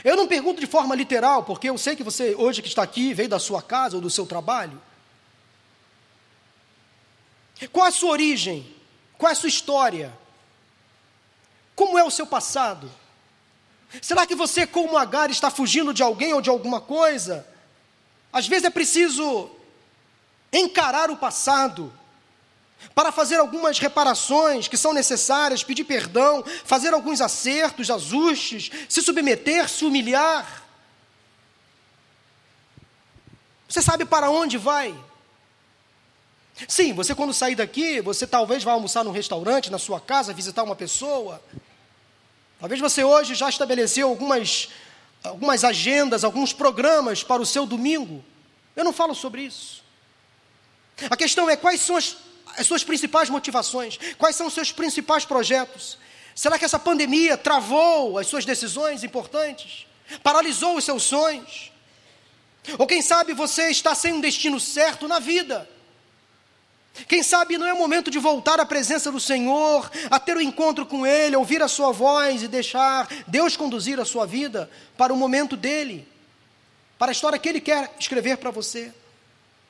[0.03, 3.13] Eu não pergunto de forma literal, porque eu sei que você, hoje que está aqui,
[3.13, 4.81] veio da sua casa ou do seu trabalho.
[7.71, 8.75] Qual a sua origem?
[9.17, 10.11] Qual é a sua história?
[11.75, 12.91] Como é o seu passado?
[14.01, 17.45] Será que você, como Agar, está fugindo de alguém ou de alguma coisa?
[18.31, 19.51] Às vezes é preciso
[20.51, 21.93] encarar o passado
[22.93, 29.69] para fazer algumas reparações que são necessárias, pedir perdão, fazer alguns acertos, ajustes, se submeter,
[29.69, 30.63] se humilhar.
[33.67, 34.93] Você sabe para onde vai?
[36.67, 40.63] Sim, você quando sair daqui, você talvez vá almoçar num restaurante, na sua casa, visitar
[40.63, 41.41] uma pessoa.
[42.59, 44.69] Talvez você hoje já estabeleceu algumas,
[45.23, 48.23] algumas agendas, alguns programas para o seu domingo.
[48.75, 49.83] Eu não falo sobre isso.
[51.09, 52.17] A questão é quais são as,
[52.57, 55.97] as suas principais motivações, quais são os seus principais projetos.
[56.35, 59.85] Será que essa pandemia travou as suas decisões importantes?
[60.23, 61.71] Paralisou os seus sonhos?
[62.77, 65.67] Ou quem sabe você está sem um destino certo na vida?
[67.07, 70.39] Quem sabe não é o momento de voltar à presença do Senhor, a ter o
[70.39, 74.69] um encontro com Ele, ouvir a Sua voz e deixar Deus conduzir a sua vida
[74.97, 76.07] para o momento dele,
[76.99, 78.93] para a história que Ele quer escrever para você.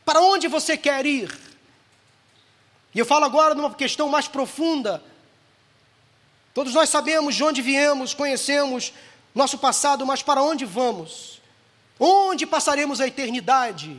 [0.03, 1.50] Para onde você quer ir?
[2.93, 5.03] E eu falo agora numa questão mais profunda.
[6.53, 8.93] Todos nós sabemos de onde viemos, conhecemos
[9.33, 11.41] nosso passado, mas para onde vamos?
[11.99, 13.95] Onde passaremos a eternidade?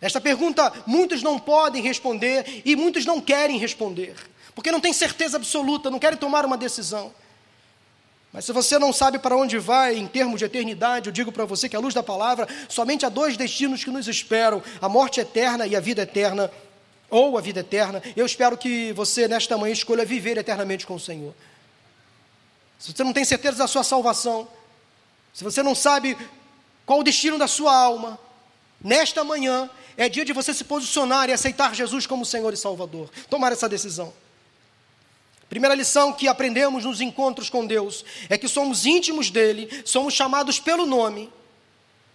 [0.00, 4.14] Esta pergunta muitos não podem responder e muitos não querem responder,
[4.54, 7.12] porque não têm certeza absoluta, não querem tomar uma decisão.
[8.32, 11.44] Mas se você não sabe para onde vai em termos de eternidade, eu digo para
[11.44, 15.20] você que, à luz da palavra, somente há dois destinos que nos esperam: a morte
[15.20, 16.50] eterna e a vida eterna,
[17.10, 18.02] ou a vida eterna.
[18.16, 21.34] Eu espero que você, nesta manhã, escolha viver eternamente com o Senhor.
[22.78, 24.48] Se você não tem certeza da sua salvação,
[25.32, 26.16] se você não sabe
[26.86, 28.18] qual o destino da sua alma,
[28.80, 33.10] nesta manhã é dia de você se posicionar e aceitar Jesus como Senhor e Salvador.
[33.28, 34.12] Tomar essa decisão.
[35.48, 40.60] Primeira lição que aprendemos nos encontros com Deus é que somos íntimos dele, somos chamados
[40.60, 41.30] pelo nome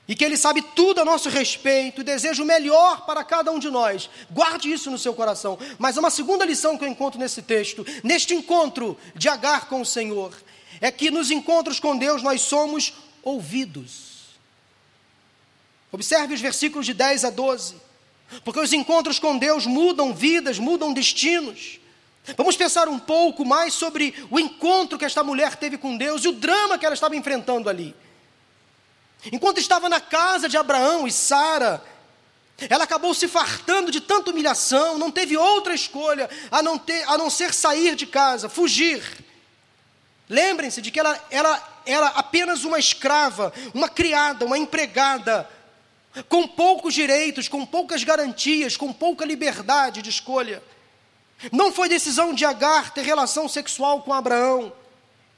[0.07, 3.57] e que ele sabe tudo a nosso respeito e deseja o melhor para cada um
[3.57, 4.09] de nós.
[4.29, 5.57] Guarde isso no seu coração.
[5.79, 9.85] Mas uma segunda lição que eu encontro nesse texto, neste encontro de Agar com o
[9.85, 10.33] Senhor,
[10.79, 14.35] é que nos encontros com Deus nós somos ouvidos.
[15.91, 17.75] Observe os versículos de 10 a 12.
[18.43, 21.79] Porque os encontros com Deus mudam vidas, mudam destinos.
[22.35, 26.27] Vamos pensar um pouco mais sobre o encontro que esta mulher teve com Deus e
[26.27, 27.95] o drama que ela estava enfrentando ali.
[29.31, 31.83] Enquanto estava na casa de Abraão e Sara,
[32.69, 37.17] ela acabou se fartando de tanta humilhação, não teve outra escolha a não, ter, a
[37.17, 39.03] não ser sair de casa, fugir.
[40.29, 45.49] Lembrem-se de que ela, ela era apenas uma escrava, uma criada, uma empregada
[46.29, 50.63] com poucos direitos, com poucas garantias, com pouca liberdade de escolha.
[51.51, 54.71] Não foi decisão de Agar ter relação sexual com Abraão,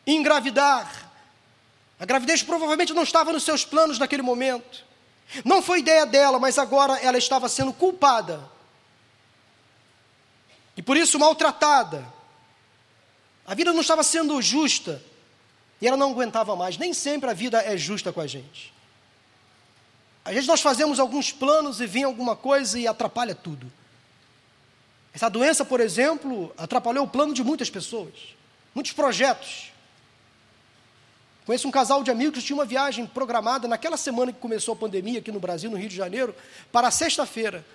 [0.05, 1.06] engravidar.
[1.99, 4.85] A gravidez provavelmente não estava nos seus planos naquele momento.
[5.43, 8.41] Não foi ideia dela, mas agora ela estava sendo culpada.
[10.75, 12.05] E por isso maltratada.
[13.45, 15.01] A vida não estava sendo justa.
[15.81, 16.77] E ela não aguentava mais.
[16.77, 18.73] Nem sempre a vida é justa com a gente.
[20.23, 23.71] Às vezes nós fazemos alguns planos e vem alguma coisa e atrapalha tudo.
[25.13, 28.13] Essa doença, por exemplo, atrapalhou o plano de muitas pessoas,
[28.75, 29.71] muitos projetos.
[31.47, 34.75] Conheço um casal de amigos que tinha uma viagem programada naquela semana que começou a
[34.75, 36.35] pandemia aqui no Brasil, no Rio de Janeiro,
[36.73, 37.65] para sexta-feira.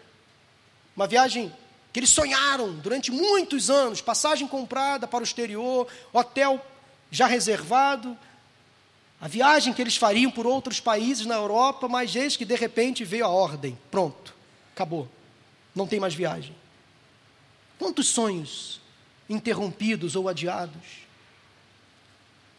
[0.94, 1.50] Uma viagem
[1.90, 6.62] que eles sonharam durante muitos anos, passagem comprada para o exterior, hotel
[7.11, 8.14] já reservado,
[9.18, 13.06] a viagem que eles fariam por outros países na Europa, mas eis que de repente
[13.06, 14.35] veio a ordem: pronto,
[14.74, 15.08] acabou,
[15.74, 16.54] não tem mais viagem.
[17.78, 18.82] Quantos sonhos
[19.30, 21.01] interrompidos ou adiados?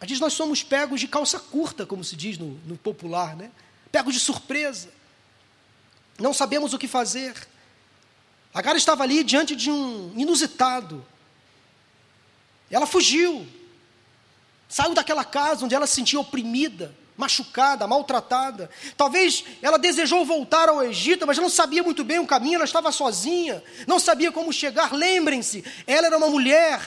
[0.03, 3.49] Às vezes nós somos pegos de calça curta, como se diz no, no popular, né?
[3.89, 4.89] Pegos de surpresa.
[6.19, 7.33] Não sabemos o que fazer.
[8.53, 11.05] A cara estava ali diante de um inusitado.
[12.69, 13.47] Ela fugiu.
[14.67, 18.69] Saiu daquela casa onde ela se sentia oprimida, machucada, maltratada.
[18.97, 22.91] Talvez ela desejou voltar ao Egito, mas não sabia muito bem o caminho, ela estava
[22.91, 24.91] sozinha, não sabia como chegar.
[24.91, 26.81] Lembrem-se, ela era uma mulher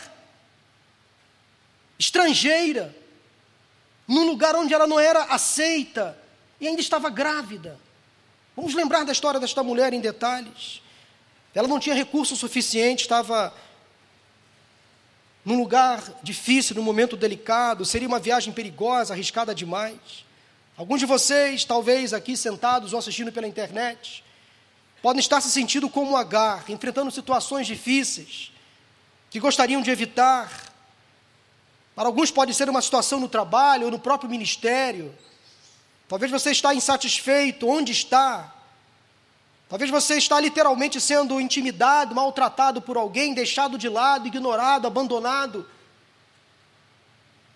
[1.99, 2.95] estrangeira,
[4.07, 6.17] num lugar onde ela não era aceita
[6.61, 7.79] e ainda estava grávida.
[8.55, 10.81] Vamos lembrar da história desta mulher em detalhes.
[11.55, 13.53] Ela não tinha recurso suficiente, estava
[15.45, 20.25] num lugar difícil, num momento delicado, seria uma viagem perigosa, arriscada demais.
[20.77, 24.25] Alguns de vocês, talvez aqui sentados ou assistindo pela internet,
[25.01, 28.53] podem estar se sentindo como Agar, enfrentando situações difíceis,
[29.31, 30.66] que gostariam de evitar.
[31.97, 35.15] Para alguns pode ser uma situação no trabalho ou no próprio ministério.
[36.07, 38.53] Talvez você está insatisfeito onde está.
[39.67, 45.67] Talvez você está literalmente sendo intimidado, maltratado por alguém, deixado de lado, ignorado, abandonado,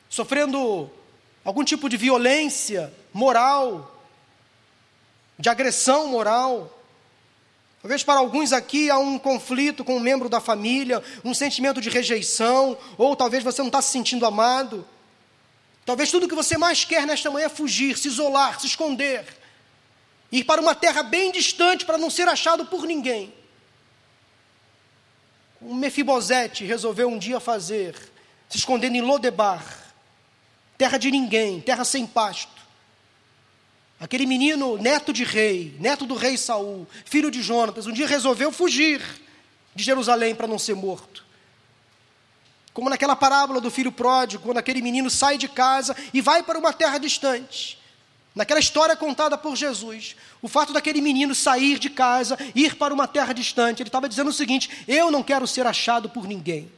[0.09, 0.91] sofrendo
[1.45, 4.03] algum tipo de violência moral,
[5.39, 6.80] de agressão moral.
[7.83, 11.89] Talvez para alguns aqui há um conflito com um membro da família, um sentimento de
[11.89, 14.87] rejeição, ou talvez você não está se sentindo amado.
[15.87, 19.25] Talvez tudo que você mais quer nesta manhã é fugir, se isolar, se esconder,
[20.31, 23.33] ir para uma terra bem distante para não ser achado por ninguém.
[25.59, 27.95] O Mefibosete resolveu um dia fazer,
[28.49, 29.65] se escondendo em Lodebar,
[30.77, 32.60] terra de ninguém, terra sem pasto.
[34.01, 38.51] Aquele menino, neto de rei, neto do rei Saul, filho de Jonatas, um dia resolveu
[38.51, 39.03] fugir
[39.75, 41.23] de Jerusalém para não ser morto.
[42.73, 46.59] Como naquela parábola do filho pródigo, quando aquele menino sai de casa e vai para
[46.59, 47.79] uma terra distante.
[48.35, 53.07] Naquela história contada por Jesus, o fato daquele menino sair de casa, ir para uma
[53.07, 56.73] terra distante, ele estava dizendo o seguinte: Eu não quero ser achado por ninguém,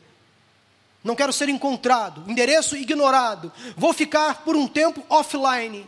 [1.05, 5.87] não quero ser encontrado, endereço ignorado, vou ficar por um tempo offline,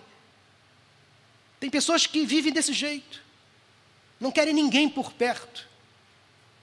[1.61, 3.23] tem pessoas que vivem desse jeito.
[4.21, 5.67] Não querem ninguém por perto.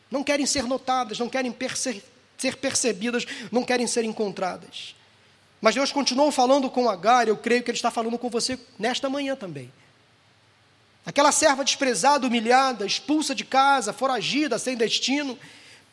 [0.10, 2.04] Não querem ser notadas, não querem perce
[2.38, 4.96] ser percebidas, não querem ser encontradas.
[5.62, 9.10] Mas Deus continuou falando com Agar, eu creio que Ele está falando com você nesta
[9.10, 9.72] manhã também.
[11.06, 15.38] Aquela serva desprezada, humilhada, expulsa de casa, foragida, sem destino,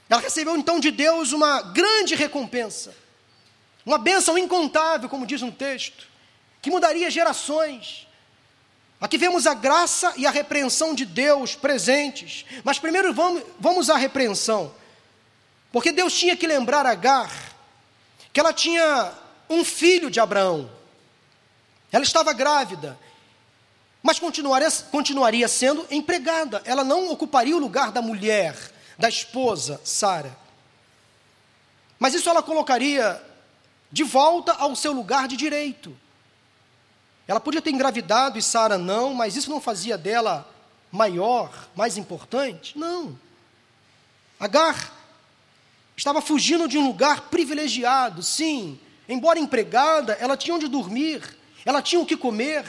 [0.08, 2.94] ela recebeu então de Deus uma grande recompensa,
[3.84, 6.06] uma bênção incontável, como diz um texto,
[6.62, 8.07] que mudaria gerações.
[9.00, 12.44] Aqui vemos a graça e a repreensão de Deus presentes.
[12.64, 14.74] Mas primeiro vamos, vamos à repreensão.
[15.70, 17.30] Porque Deus tinha que lembrar a Agar
[18.32, 19.12] que ela tinha
[19.48, 20.70] um filho de Abraão.
[21.90, 22.98] Ela estava grávida,
[24.02, 26.60] mas continuaria, continuaria sendo empregada.
[26.64, 28.56] Ela não ocuparia o lugar da mulher,
[28.98, 30.36] da esposa, Sara.
[31.98, 33.22] Mas isso ela colocaria
[33.90, 35.96] de volta ao seu lugar de direito.
[37.28, 40.50] Ela podia ter engravidado e Sara não, mas isso não fazia dela
[40.90, 42.76] maior, mais importante?
[42.76, 43.18] Não.
[44.40, 44.94] Agar
[45.94, 48.80] estava fugindo de um lugar privilegiado, sim.
[49.06, 51.22] Embora empregada, ela tinha onde dormir,
[51.66, 52.64] ela tinha o que comer.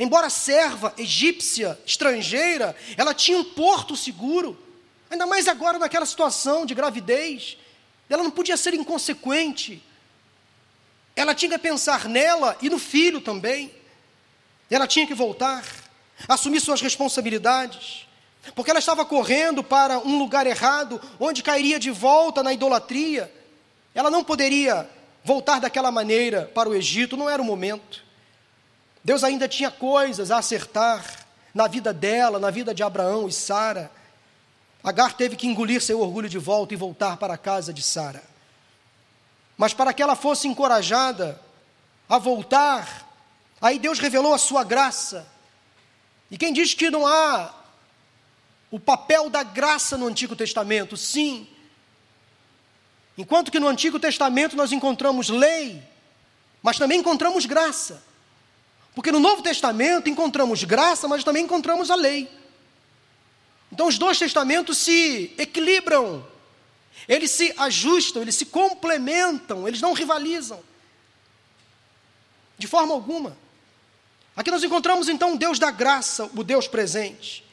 [0.00, 4.58] Embora serva, egípcia, estrangeira, ela tinha um porto seguro.
[5.08, 7.56] Ainda mais agora naquela situação de gravidez.
[8.08, 9.80] Ela não podia ser inconsequente.
[11.14, 13.72] Ela tinha que pensar nela e no filho também.
[14.70, 15.64] Ela tinha que voltar,
[16.26, 18.06] assumir suas responsabilidades,
[18.54, 23.32] porque ela estava correndo para um lugar errado, onde cairia de volta na idolatria.
[23.94, 24.88] Ela não poderia
[25.22, 28.02] voltar daquela maneira para o Egito, não era o momento.
[29.04, 33.90] Deus ainda tinha coisas a acertar na vida dela, na vida de Abraão e Sara.
[34.82, 38.31] Agar teve que engolir seu orgulho de volta e voltar para a casa de Sara
[39.56, 41.40] mas para que ela fosse encorajada
[42.08, 43.08] a voltar,
[43.60, 45.26] aí Deus revelou a sua graça.
[46.30, 47.54] E quem diz que não há
[48.70, 50.96] o papel da graça no Antigo Testamento?
[50.96, 51.46] Sim.
[53.16, 55.82] Enquanto que no Antigo Testamento nós encontramos lei,
[56.62, 58.02] mas também encontramos graça.
[58.94, 62.30] Porque no Novo Testamento encontramos graça, mas também encontramos a lei.
[63.70, 66.26] Então os dois testamentos se equilibram.
[67.08, 70.60] Eles se ajustam, eles se complementam, eles não rivalizam.
[72.58, 73.36] De forma alguma.
[74.36, 77.44] Aqui nós encontramos então o Deus da graça, o Deus presente.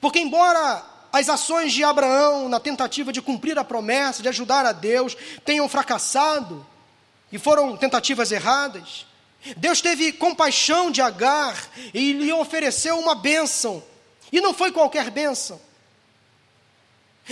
[0.00, 4.72] Porque, embora as ações de Abraão na tentativa de cumprir a promessa, de ajudar a
[4.72, 6.64] Deus, tenham fracassado
[7.32, 9.06] e foram tentativas erradas,
[9.56, 11.56] Deus teve compaixão de Agar
[11.94, 13.82] e lhe ofereceu uma bênção.
[14.30, 15.60] E não foi qualquer bênção.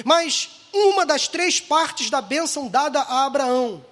[0.05, 3.85] Mas uma das três partes da bênção dada a Abraão.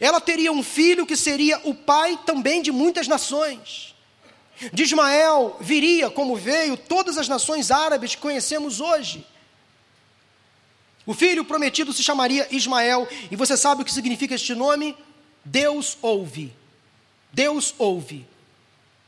[0.00, 3.94] Ela teria um filho que seria o pai também de muitas nações.
[4.72, 9.26] De Ismael viria, como veio, todas as nações árabes que conhecemos hoje.
[11.06, 14.96] O filho prometido se chamaria Ismael, e você sabe o que significa este nome?
[15.44, 16.54] Deus ouve.
[17.32, 18.26] Deus ouve.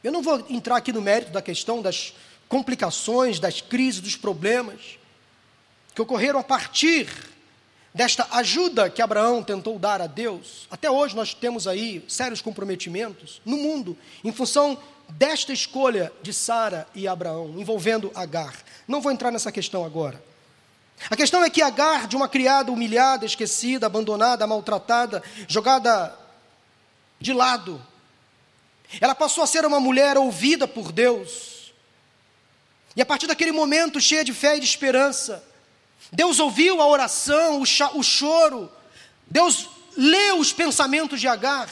[0.03, 2.15] Eu não vou entrar aqui no mérito da questão das
[2.49, 4.99] complicações, das crises, dos problemas
[5.95, 7.09] que ocorreram a partir
[7.95, 10.67] desta ajuda que Abraão tentou dar a Deus.
[10.71, 14.79] Até hoje nós temos aí sérios comprometimentos no mundo em função
[15.11, 18.55] desta escolha de Sara e Abraão, envolvendo Agar.
[18.89, 20.23] Não vou entrar nessa questão agora.
[21.11, 26.17] A questão é que Agar, de uma criada humilhada, esquecida, abandonada, maltratada, jogada
[27.21, 27.85] de lado,
[29.01, 31.73] ela passou a ser uma mulher ouvida por Deus.
[32.95, 35.43] E a partir daquele momento, cheia de fé e de esperança,
[36.11, 38.71] Deus ouviu a oração, o, choro,
[39.27, 41.69] Deus leu os pensamentos de Agar,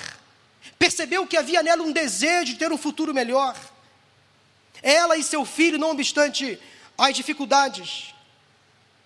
[0.78, 3.56] percebeu que havia nela um desejo de ter um futuro melhor.
[4.82, 6.58] Ela e seu filho, não obstante
[6.96, 8.14] as dificuldades,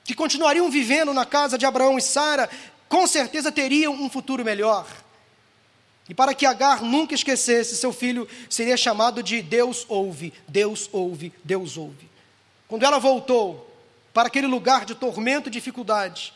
[0.04, 2.48] que continuariam vivendo na casa de Abraão e Sara,
[2.88, 4.86] com certeza teriam um futuro melhor.
[6.08, 11.32] E para que Agar nunca esquecesse, seu filho seria chamado de Deus ouve, Deus ouve,
[11.42, 12.10] Deus ouve.
[12.68, 13.73] Quando ela voltou
[14.14, 16.32] para aquele lugar de tormento e dificuldade,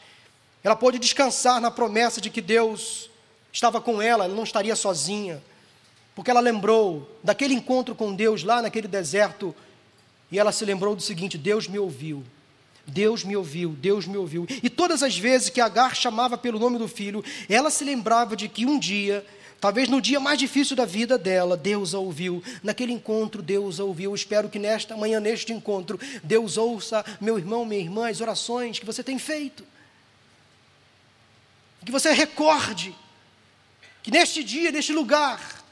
[0.64, 3.08] ela pôde descansar na promessa de que Deus
[3.52, 5.40] estava com ela, ela não estaria sozinha,
[6.14, 9.54] porque ela lembrou daquele encontro com Deus lá naquele deserto,
[10.30, 12.24] e ela se lembrou do seguinte: Deus me ouviu.
[12.84, 14.46] Deus me ouviu, Deus me ouviu.
[14.62, 18.48] E todas as vezes que Agar chamava pelo nome do filho, ela se lembrava de
[18.48, 19.24] que um dia,
[19.60, 22.42] talvez no dia mais difícil da vida dela, Deus a ouviu.
[22.62, 24.10] Naquele encontro, Deus a ouviu.
[24.10, 28.78] Eu espero que nesta manhã, neste encontro, Deus ouça, meu irmão, minha irmã, as orações
[28.78, 29.64] que você tem feito.
[31.84, 32.94] Que você recorde
[34.02, 35.62] que neste dia, neste lugar,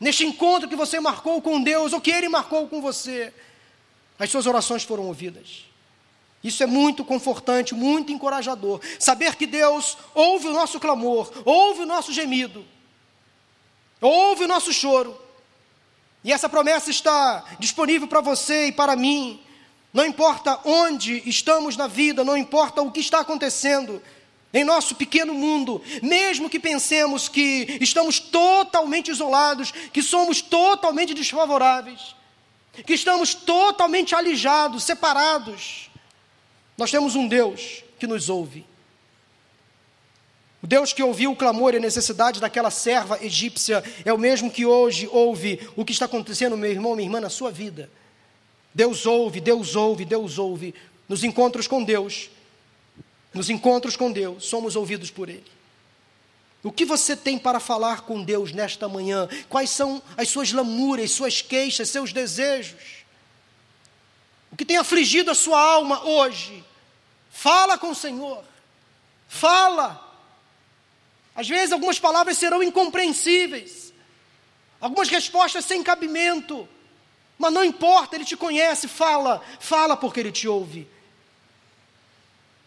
[0.00, 3.32] neste encontro que você marcou com Deus, ou que Ele marcou com você,
[4.18, 5.64] as suas orações foram ouvidas.
[6.42, 8.80] Isso é muito confortante, muito encorajador.
[8.98, 12.64] Saber que Deus ouve o nosso clamor, ouve o nosso gemido,
[14.08, 15.18] ouve o nosso choro.
[16.22, 19.40] E essa promessa está disponível para você e para mim.
[19.92, 24.02] Não importa onde estamos na vida, não importa o que está acontecendo
[24.52, 32.14] em nosso pequeno mundo, mesmo que pensemos que estamos totalmente isolados, que somos totalmente desfavoráveis,
[32.86, 35.90] que estamos totalmente alijados, separados,
[36.78, 38.64] nós temos um Deus que nos ouve.
[40.64, 44.50] O Deus que ouviu o clamor e a necessidade daquela serva egípcia é o mesmo
[44.50, 47.90] que hoje ouve o que está acontecendo, meu irmão, minha irmã, na sua vida.
[48.72, 50.74] Deus ouve, Deus ouve, Deus ouve.
[51.06, 52.30] Nos encontros com Deus,
[53.34, 55.44] nos encontros com Deus, somos ouvidos por Ele.
[56.62, 59.28] O que você tem para falar com Deus nesta manhã?
[59.50, 63.04] Quais são as suas lamúrias, suas queixas, seus desejos?
[64.50, 66.64] o que tem afligido a sua alma hoje,
[67.28, 68.42] fala com o Senhor,
[69.28, 70.13] fala.
[71.34, 73.92] Às vezes algumas palavras serão incompreensíveis,
[74.80, 76.68] algumas respostas sem cabimento,
[77.38, 80.86] mas não importa, Ele te conhece, fala, fala porque Ele te ouve.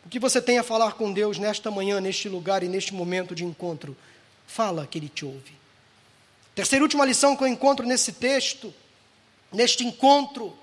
[0.06, 3.36] O que você tem a falar com Deus nesta manhã, neste lugar e neste momento
[3.36, 3.96] de encontro,
[4.46, 5.54] fala que Ele te ouve.
[6.56, 8.74] Terceira e última lição que eu encontro nesse texto,
[9.52, 10.58] neste encontro,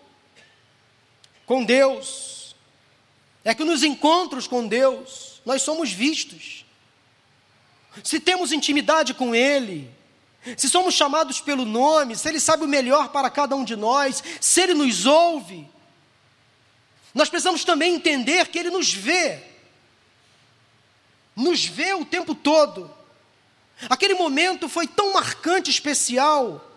[1.46, 2.56] com Deus,
[3.44, 6.63] é que nos encontros com Deus nós somos vistos.
[8.02, 9.90] Se temos intimidade com Ele,
[10.56, 14.22] se somos chamados pelo nome, se Ele sabe o melhor para cada um de nós,
[14.40, 15.66] se Ele nos ouve,
[17.14, 19.42] nós precisamos também entender que Ele nos vê,
[21.34, 22.92] nos vê o tempo todo.
[23.88, 26.70] Aquele momento foi tão marcante, especial,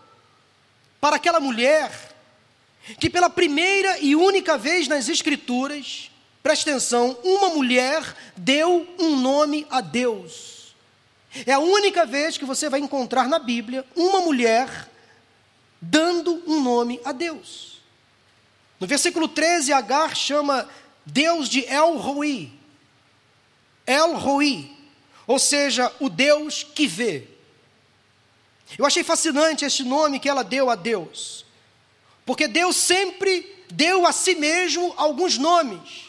[1.01, 1.91] para aquela mulher,
[2.99, 6.09] que pela primeira e única vez nas Escrituras,
[6.41, 10.56] preste atenção, uma mulher deu um nome a Deus.
[11.45, 14.89] É a única vez que você vai encontrar na Bíblia uma mulher
[15.82, 17.82] dando um nome a Deus.
[18.80, 20.67] No versículo 13, Agar chama
[21.05, 22.51] Deus de El Roi.
[23.86, 24.71] El Roi,
[25.25, 27.28] ou seja, o Deus que vê.
[28.78, 31.45] Eu achei fascinante este nome que ela deu a Deus.
[32.25, 36.06] Porque Deus sempre deu a si mesmo alguns nomes.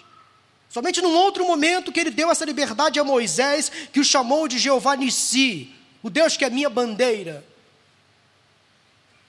[0.69, 4.59] Somente num outro momento que ele deu essa liberdade a Moisés, que o chamou de
[4.59, 7.45] Jeová Nissi, o Deus que é minha bandeira.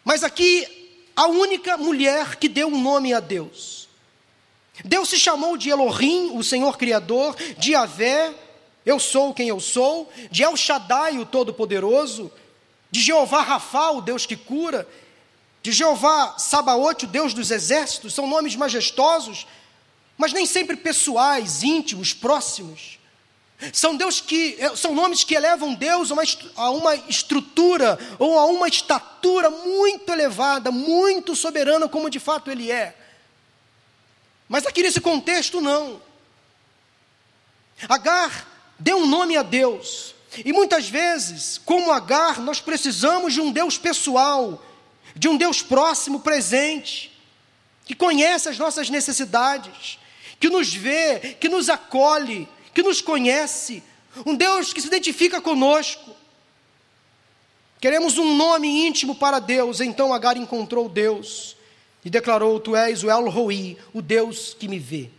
[0.03, 0.67] Mas aqui,
[1.15, 3.87] a única mulher que deu um nome a Deus.
[4.83, 8.33] Deus se chamou de Elohim, o Senhor Criador, de Yahvé,
[8.85, 12.31] eu sou quem eu sou, de El Shaddai, o Todo-Poderoso,
[12.89, 14.87] de Jeová Rafa, o Deus que cura,
[15.61, 19.45] de Jeová Sabaote, o Deus dos exércitos, são nomes majestosos,
[20.19, 22.99] mas nem sempre pessoais, íntimos, próximos.
[23.71, 26.23] São, Deus que, é, são nomes que elevam Deus a uma,
[26.57, 32.69] a uma estrutura ou a uma estatura muito elevada, muito soberana, como de fato Ele
[32.69, 32.97] é.
[34.49, 36.01] Mas aqui nesse contexto, não.
[37.87, 38.45] Agar
[38.77, 40.13] deu um nome a Deus.
[40.43, 44.61] E muitas vezes, como Agar, nós precisamos de um Deus pessoal,
[45.15, 47.17] de um Deus próximo, presente,
[47.85, 49.97] que conhece as nossas necessidades,
[50.39, 53.83] que nos vê, que nos acolhe, que nos conhece,
[54.25, 56.15] um Deus que se identifica conosco.
[57.79, 61.55] Queremos um nome íntimo para Deus, então Agar encontrou Deus
[62.03, 65.09] e declarou: Tu és o El Roi, o Deus que me vê.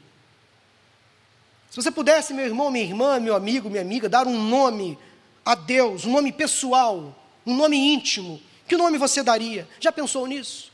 [1.70, 4.98] Se você pudesse, meu irmão, minha irmã, meu amigo, minha amiga, dar um nome
[5.44, 7.16] a Deus, um nome pessoal,
[7.46, 9.68] um nome íntimo, que nome você daria?
[9.78, 10.69] Já pensou nisso?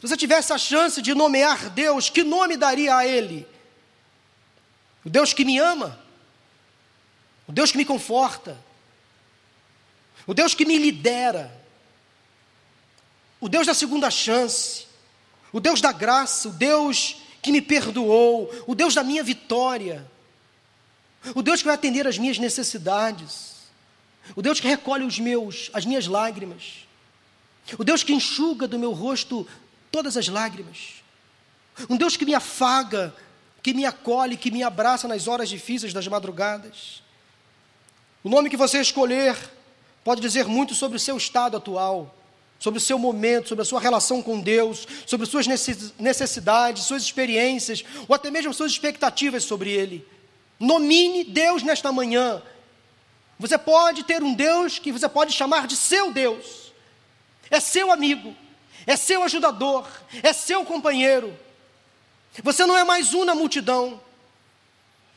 [0.00, 3.46] Se você tivesse a chance de nomear Deus, que nome daria a Ele?
[5.04, 6.00] O Deus que me ama,
[7.46, 8.56] o Deus que me conforta,
[10.26, 11.54] o Deus que me lidera,
[13.38, 14.86] o Deus da segunda chance,
[15.52, 20.10] o Deus da graça, o Deus que me perdoou, o Deus da minha vitória,
[21.34, 23.56] o Deus que vai atender as minhas necessidades,
[24.34, 26.86] o Deus que recolhe os meus, as minhas lágrimas,
[27.78, 29.46] o Deus que enxuga do meu rosto
[29.90, 31.02] todas as lágrimas,
[31.88, 33.14] um Deus que me afaga
[33.62, 37.02] que me acolhe, que me abraça nas horas difíceis das madrugadas.
[38.22, 39.36] O nome que você escolher
[40.02, 42.14] pode dizer muito sobre o seu estado atual,
[42.58, 47.84] sobre o seu momento, sobre a sua relação com Deus, sobre suas necessidades, suas experiências,
[48.08, 50.06] ou até mesmo suas expectativas sobre Ele.
[50.58, 52.42] Nomine Deus nesta manhã.
[53.38, 56.72] Você pode ter um Deus que você pode chamar de seu Deus.
[57.50, 58.34] É seu amigo,
[58.86, 59.86] é seu ajudador,
[60.22, 61.36] é seu companheiro.
[62.42, 64.00] Você não é mais um na multidão.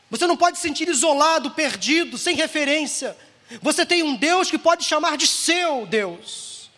[0.10, 3.18] Você não pode se sentir isolado, perdido, sem referência.
[3.62, 6.70] Você tem um Deus que pode chamar de seu Deus.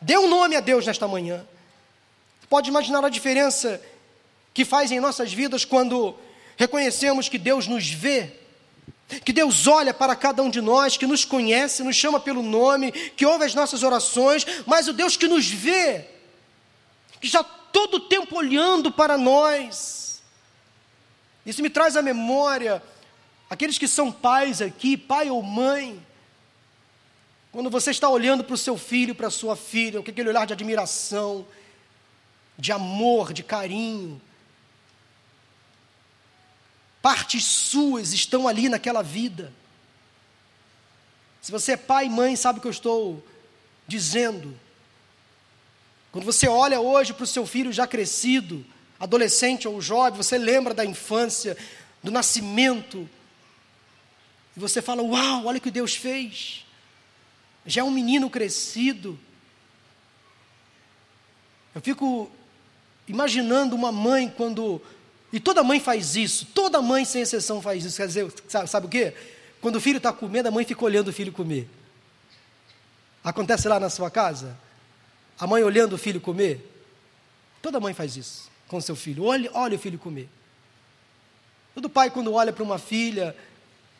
[0.00, 1.46] Dê um nome a Deus nesta manhã.
[2.48, 3.80] Pode imaginar a diferença
[4.54, 6.16] que faz em nossas vidas quando
[6.56, 8.32] reconhecemos que Deus nos vê,
[9.24, 12.90] que Deus olha para cada um de nós, que nos conhece, nos chama pelo nome,
[12.90, 16.06] que ouve as nossas orações, mas o Deus que nos vê,
[17.20, 20.22] que já todo o tempo olhando para nós.
[21.44, 22.82] Isso me traz à memória
[23.48, 26.04] aqueles que são pais aqui, pai ou mãe.
[27.52, 30.46] Quando você está olhando para o seu filho, para a sua filha, com aquele olhar
[30.46, 31.46] de admiração,
[32.58, 34.20] de amor, de carinho.
[37.06, 39.52] Partes suas estão ali naquela vida.
[41.40, 43.24] Se você é pai e mãe, sabe o que eu estou
[43.86, 44.58] dizendo.
[46.10, 48.66] Quando você olha hoje para o seu filho já crescido,
[48.98, 51.56] adolescente ou jovem, você lembra da infância,
[52.02, 53.08] do nascimento,
[54.56, 56.66] e você fala: Uau, olha o que Deus fez.
[57.64, 59.16] Já é um menino crescido.
[61.72, 62.28] Eu fico
[63.06, 64.82] imaginando uma mãe quando.
[65.32, 67.96] E toda mãe faz isso, toda mãe, sem exceção, faz isso.
[67.96, 69.12] Quer dizer, sabe, sabe o quê?
[69.60, 71.68] Quando o filho está comendo, a mãe fica olhando o filho comer.
[73.24, 74.56] Acontece lá na sua casa?
[75.38, 76.72] A mãe olhando o filho comer.
[77.60, 79.24] Toda mãe faz isso com seu filho.
[79.24, 80.28] Olha, olha o filho comer.
[81.74, 83.36] Todo pai, quando olha para uma filha,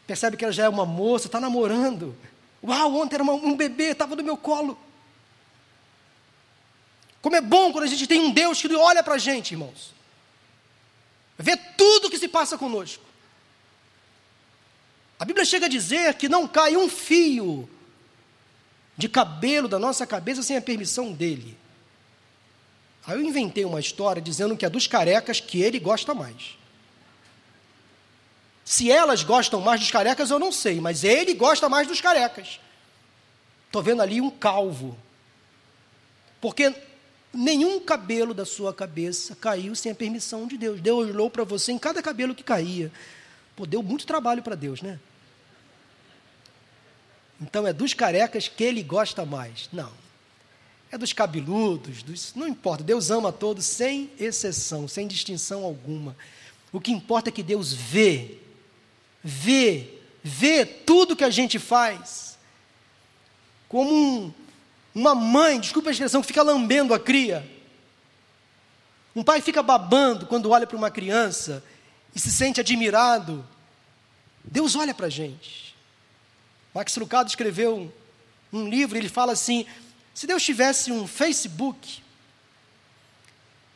[0.06, 2.16] percebe que ela já é uma moça, está namorando.
[2.62, 4.78] Uau, ontem era uma, um bebê, estava no meu colo.
[7.20, 9.95] Como é bom quando a gente tem um Deus que olha para a gente, irmãos.
[11.38, 13.04] Vê tudo o que se passa conosco.
[15.18, 17.68] A Bíblia chega a dizer que não cai um fio
[18.96, 21.56] de cabelo da nossa cabeça sem a permissão dele.
[23.06, 26.56] Aí eu inventei uma história dizendo que é dos carecas que ele gosta mais.
[28.64, 32.58] Se elas gostam mais dos carecas, eu não sei, mas ele gosta mais dos carecas.
[33.66, 34.98] Estou vendo ali um calvo.
[36.40, 36.74] Porque
[37.32, 40.80] nenhum cabelo da sua cabeça caiu sem a permissão de Deus.
[40.80, 42.90] Deus olhou para você em cada cabelo que caía.
[43.54, 44.98] Pô, deu muito trabalho para Deus, né?
[47.40, 49.68] Então é dos carecas que ele gosta mais.
[49.72, 49.92] Não.
[50.90, 52.84] É dos cabeludos, dos, não importa.
[52.84, 56.16] Deus ama todos sem exceção, sem distinção alguma.
[56.72, 58.38] O que importa é que Deus vê,
[59.22, 62.38] vê, vê tudo que a gente faz.
[63.68, 64.32] Como um,
[64.96, 67.46] uma mãe, desculpa a expressão, que fica lambendo a cria.
[69.14, 71.62] Um pai fica babando quando olha para uma criança
[72.14, 73.46] e se sente admirado.
[74.42, 75.76] Deus olha para a gente.
[76.72, 77.92] Max Lucado escreveu um,
[78.50, 79.66] um livro, ele fala assim:
[80.14, 82.02] se Deus tivesse um Facebook,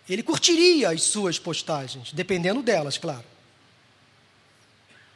[0.09, 3.25] ele curtiria as suas postagens, dependendo delas, claro.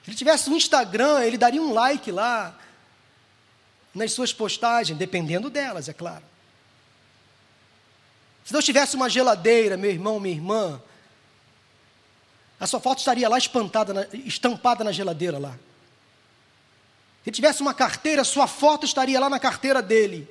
[0.02, 2.58] Se ele tivesse um Instagram, ele daria um like lá
[3.94, 6.24] nas suas postagens, dependendo delas, é claro.
[8.44, 10.82] Se Deus tivesse uma geladeira, meu irmão, minha irmã,
[12.58, 15.58] a sua foto estaria lá espantada, estampada na geladeira lá.
[17.24, 20.28] Se tivesse uma carteira, sua foto estaria lá na carteira dele.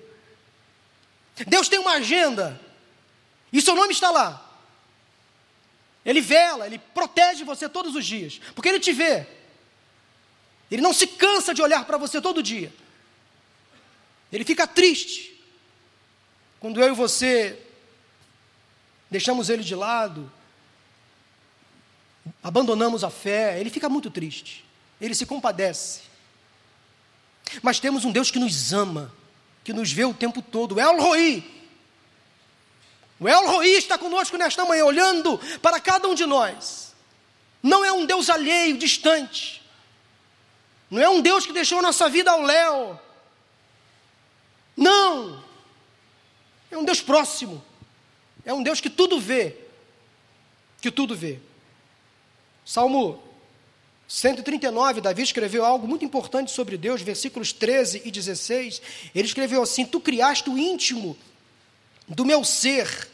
[1.48, 2.60] Deus tem uma agenda,
[3.52, 4.52] e seu nome está lá.
[6.06, 9.26] Ele vela, ele protege você todos os dias, porque ele te vê.
[10.70, 12.72] Ele não se cansa de olhar para você todo dia.
[14.34, 15.34] Ele fica triste
[16.60, 17.60] quando eu e você
[19.12, 20.32] deixamos ele de lado,
[22.42, 23.60] abandonamos a fé.
[23.60, 24.64] Ele fica muito triste.
[25.00, 26.04] Ele se compadece.
[27.62, 29.14] Mas temos um Deus que nos ama,
[29.62, 30.80] que nos vê o tempo todo.
[30.80, 31.44] El Roi.
[33.20, 36.94] O El Roi está conosco nesta manhã, olhando para cada um de nós.
[37.62, 39.62] Não é um Deus alheio, distante.
[40.90, 43.00] Não é um Deus que deixou a nossa vida ao léu.
[44.76, 45.44] Não!
[46.72, 47.64] É um Deus próximo.
[48.46, 49.56] É um Deus que tudo vê.
[50.82, 51.40] Que tudo vê.
[52.66, 53.22] Salmo
[54.08, 58.82] 139, Davi escreveu algo muito importante sobre Deus, versículos 13 e 16.
[59.14, 61.18] Ele escreveu assim: Tu criaste o íntimo
[62.08, 63.10] do meu ser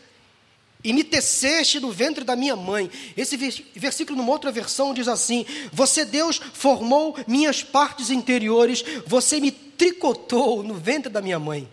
[0.83, 2.89] e me teceste no ventre da minha mãe.
[3.15, 3.37] Esse
[3.75, 10.61] versículo, numa outra versão, diz assim: Você, Deus, formou minhas partes interiores, você me tricotou
[10.61, 11.67] no ventre da minha mãe.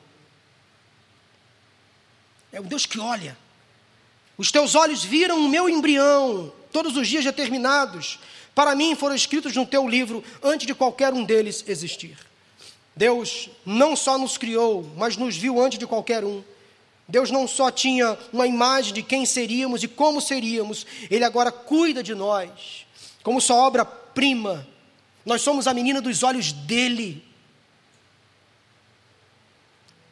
[2.52, 3.36] É um Deus que olha.
[4.38, 8.20] Os teus olhos viram o meu embrião, todos os dias determinados.
[8.54, 12.16] Para mim foram escritos no teu livro antes de qualquer um deles existir.
[12.94, 16.44] Deus não só nos criou, mas nos viu antes de qualquer um.
[17.08, 22.02] Deus não só tinha uma imagem de quem seríamos e como seríamos, Ele agora cuida
[22.02, 22.86] de nós,
[23.22, 24.66] como sua obra-prima.
[25.24, 27.26] Nós somos a menina dos olhos dele.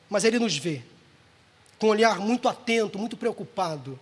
[0.08, 0.82] Mas Ele nos vê
[1.78, 3.98] com um olhar muito atento, muito preocupado,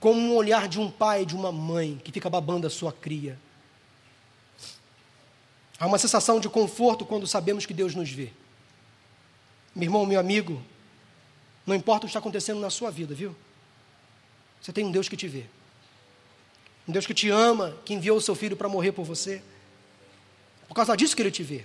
[0.00, 3.38] como um olhar de um pai, de uma mãe que fica babando a sua cria.
[5.78, 8.30] Há uma sensação de conforto quando sabemos que Deus nos vê.
[9.74, 10.62] Meu irmão, meu amigo,
[11.66, 13.34] não importa o que está acontecendo na sua vida, viu?
[14.60, 15.44] Você tem um Deus que te vê.
[16.86, 19.42] Um Deus que te ama, que enviou o seu filho para morrer por você.
[20.68, 21.64] Por causa disso que ele te vê.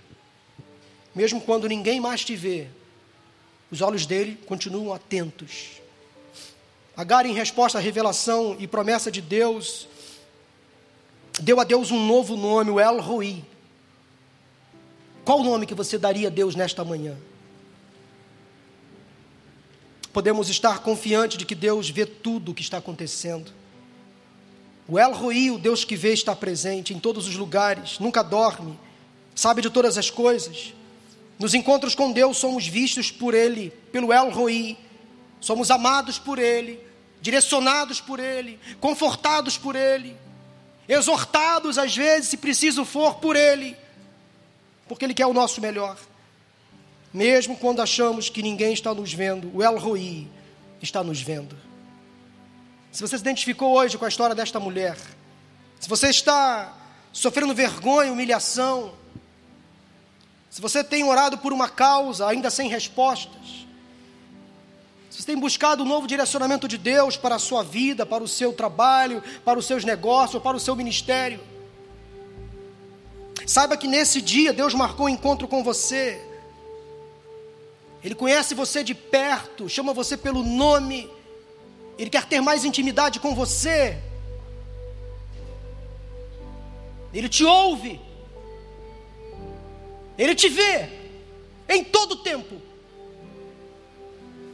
[1.14, 2.68] Mesmo quando ninguém mais te vê,
[3.72, 5.82] os olhos dele continuam atentos.
[6.96, 9.88] Agar, em resposta à revelação e promessa de Deus,
[11.40, 13.44] deu a Deus um novo nome, o El Roi.
[15.24, 17.16] Qual o nome que você daria a Deus nesta manhã?
[20.12, 23.52] podemos estar confiantes de que Deus vê tudo o que está acontecendo.
[24.88, 28.78] O El Roi, o Deus que vê, está presente em todos os lugares, nunca dorme,
[29.36, 30.74] sabe de todas as coisas.
[31.40, 34.78] Nos encontros com Deus somos vistos por Ele, pelo El Roi,
[35.40, 36.78] somos amados por Ele,
[37.22, 40.18] direcionados por Ele, confortados por Ele,
[40.86, 43.78] exortados às vezes, se preciso for, por Ele,
[44.86, 45.98] porque Ele quer o nosso melhor.
[47.14, 50.28] Mesmo quando achamos que ninguém está nos vendo, o El Roi
[50.82, 51.56] está nos vendo.
[52.92, 54.98] Se você se identificou hoje com a história desta mulher,
[55.80, 56.76] se você está
[57.14, 58.94] sofrendo vergonha, humilhação,
[60.50, 63.68] se você tem orado por uma causa ainda sem respostas,
[65.10, 68.28] se você tem buscado um novo direcionamento de Deus para a sua vida, para o
[68.28, 71.40] seu trabalho, para os seus negócios, para o seu ministério,
[73.46, 76.26] saiba que nesse dia Deus marcou um encontro com você.
[78.04, 81.10] Ele conhece você de perto, chama você pelo nome,
[81.98, 83.98] Ele quer ter mais intimidade com você.
[87.14, 88.00] Ele te ouve,
[90.20, 90.90] Ele te vê
[91.70, 92.62] em todo tempo.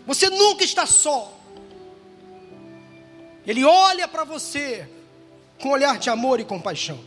[0.05, 1.35] Você nunca está só.
[3.47, 4.87] Ele olha para você
[5.59, 6.99] com um olhar de amor e compaixão.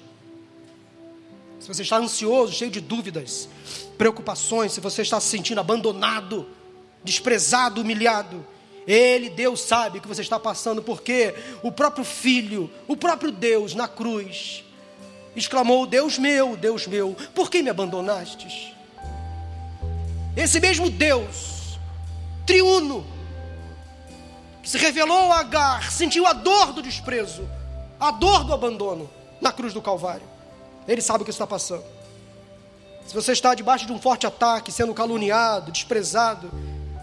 [1.60, 3.48] Se você está ansioso, cheio de dúvidas,
[3.96, 6.48] preocupações, se você está se sentindo abandonado,
[7.04, 8.44] desprezado, humilhado,
[8.86, 11.32] Ele, Deus, sabe que você está passando, porque
[11.62, 14.64] o próprio Filho, o próprio Deus na cruz,
[15.38, 18.72] exclamou: Deus meu, Deus meu, por que me abandonastes?
[20.36, 21.78] Esse mesmo Deus,
[22.46, 23.04] triuno,
[24.62, 27.48] que se revelou a Agar, sentiu a dor do desprezo,
[27.98, 29.10] a dor do abandono
[29.40, 30.26] na cruz do Calvário.
[30.86, 31.84] Ele sabe o que está passando.
[33.06, 36.50] Se você está debaixo de um forte ataque, sendo caluniado, desprezado,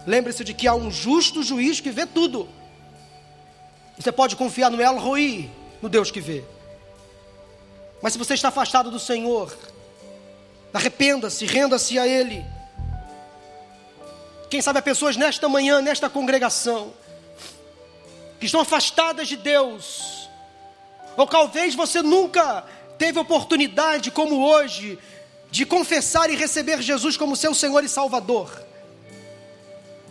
[0.06, 2.48] lembre-se de que há um justo juiz que vê tudo.
[3.98, 5.50] Você pode confiar no El Roi,
[5.82, 6.44] no Deus que vê.
[8.02, 9.56] Mas se você está afastado do Senhor,
[10.72, 12.44] arrependa-se, renda-se a Ele.
[14.48, 16.92] Quem sabe há pessoas nesta manhã, nesta congregação,
[18.38, 20.28] que estão afastadas de Deus,
[21.16, 22.64] ou talvez você nunca
[22.98, 24.98] teve oportunidade, como hoje,
[25.50, 28.64] de confessar e receber Jesus como seu Senhor e Salvador.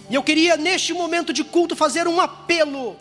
[0.09, 2.99] E eu queria, neste momento de culto, fazer um apelo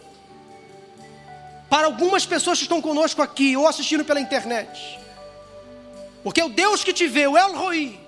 [1.74, 4.96] para algumas pessoas que estão conosco aqui ou assistindo pela internet.
[6.22, 7.98] Porque o Deus que te vê, o El Roi,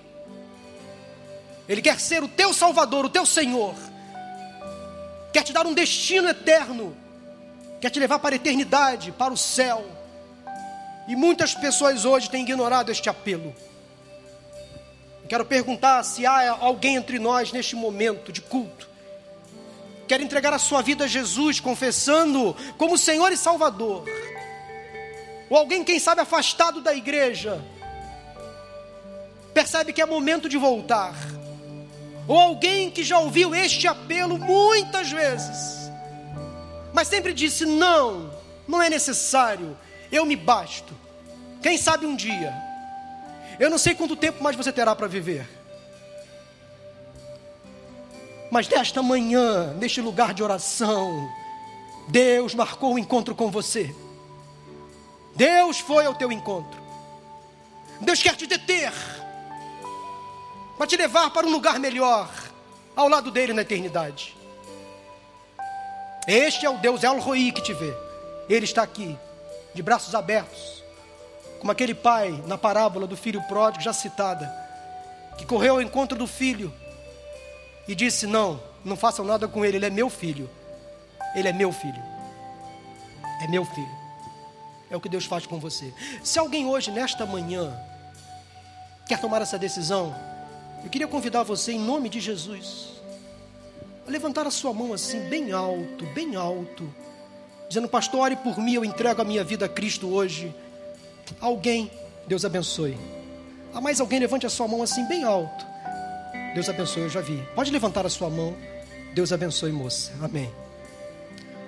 [1.68, 3.74] Ele quer ser o teu Salvador, o teu Senhor,
[5.32, 6.96] quer te dar um destino eterno,
[7.80, 9.84] quer te levar para a eternidade, para o céu.
[11.08, 13.52] E muitas pessoas hoje têm ignorado este apelo.
[15.28, 18.88] Quero perguntar se há alguém entre nós neste momento de culto
[20.06, 24.04] quer entregar a sua vida a Jesus, confessando como Senhor e Salvador.
[25.48, 27.62] Ou alguém, quem sabe, afastado da igreja,
[29.54, 31.14] percebe que é momento de voltar.
[32.28, 35.90] Ou alguém que já ouviu este apelo muitas vezes,
[36.92, 38.32] mas sempre disse: não,
[38.66, 39.76] não é necessário,
[40.10, 40.94] eu me basto.
[41.62, 42.66] Quem sabe um dia
[43.58, 45.48] eu não sei quanto tempo mais você terá para viver.
[48.50, 51.28] Mas nesta manhã, neste lugar de oração,
[52.08, 53.94] Deus marcou o um encontro com você.
[55.34, 56.80] Deus foi ao teu encontro.
[58.00, 58.92] Deus quer te deter,
[60.76, 62.30] para te levar para um lugar melhor,
[62.94, 64.36] ao lado dele na eternidade.
[66.26, 67.94] Este é o Deus El Roi que te vê.
[68.48, 69.16] Ele está aqui,
[69.74, 70.82] de braços abertos,
[71.58, 74.52] como aquele pai na parábola do filho pródigo, já citada,
[75.38, 76.72] que correu ao encontro do filho
[77.88, 80.48] e disse: Não, não façam nada com ele, ele é meu filho.
[81.34, 82.02] Ele é meu filho.
[83.42, 84.06] É meu filho.
[84.90, 85.92] É o que Deus faz com você.
[86.22, 87.76] Se alguém hoje, nesta manhã,
[89.06, 90.14] quer tomar essa decisão,
[90.84, 92.88] eu queria convidar você, em nome de Jesus,
[94.06, 96.88] a levantar a sua mão assim, bem alto, bem alto,
[97.68, 100.54] dizendo: Pastor, ore por mim, eu entrego a minha vida a Cristo hoje.
[101.40, 101.90] Alguém,
[102.26, 102.96] Deus abençoe.
[103.74, 105.66] Há mais alguém, levante a sua mão assim, bem alto.
[106.56, 107.46] Deus abençoe, eu já vi.
[107.54, 108.56] Pode levantar a sua mão.
[109.12, 110.10] Deus abençoe, moça.
[110.22, 110.50] Amém.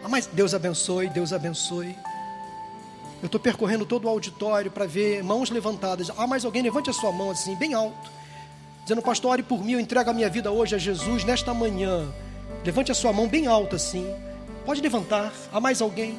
[0.02, 1.94] Há mais, Deus abençoe, Deus abençoe.
[3.20, 6.10] Eu estou percorrendo todo o auditório para ver mãos levantadas.
[6.16, 8.10] Há mais alguém, levante a sua mão assim, bem alto.
[8.82, 12.10] Dizendo, pastor, ore por mim, eu entrego a minha vida hoje a Jesus nesta manhã.
[12.64, 14.10] Levante a sua mão bem alta assim.
[14.64, 15.34] Pode levantar.
[15.52, 16.18] Há mais alguém?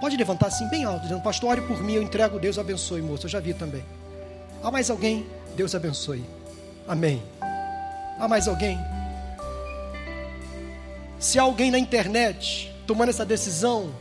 [0.00, 3.26] Pode levantar assim bem alto, dizendo, pastor, ore por mim, eu entrego, Deus abençoe, moço.
[3.26, 3.84] Eu já vi também.
[4.62, 5.26] Há mais alguém?
[5.56, 6.24] Deus abençoe.
[6.92, 7.22] Amém.
[8.20, 8.78] Há mais alguém?
[11.18, 13.94] Se há alguém na internet tomando essa decisão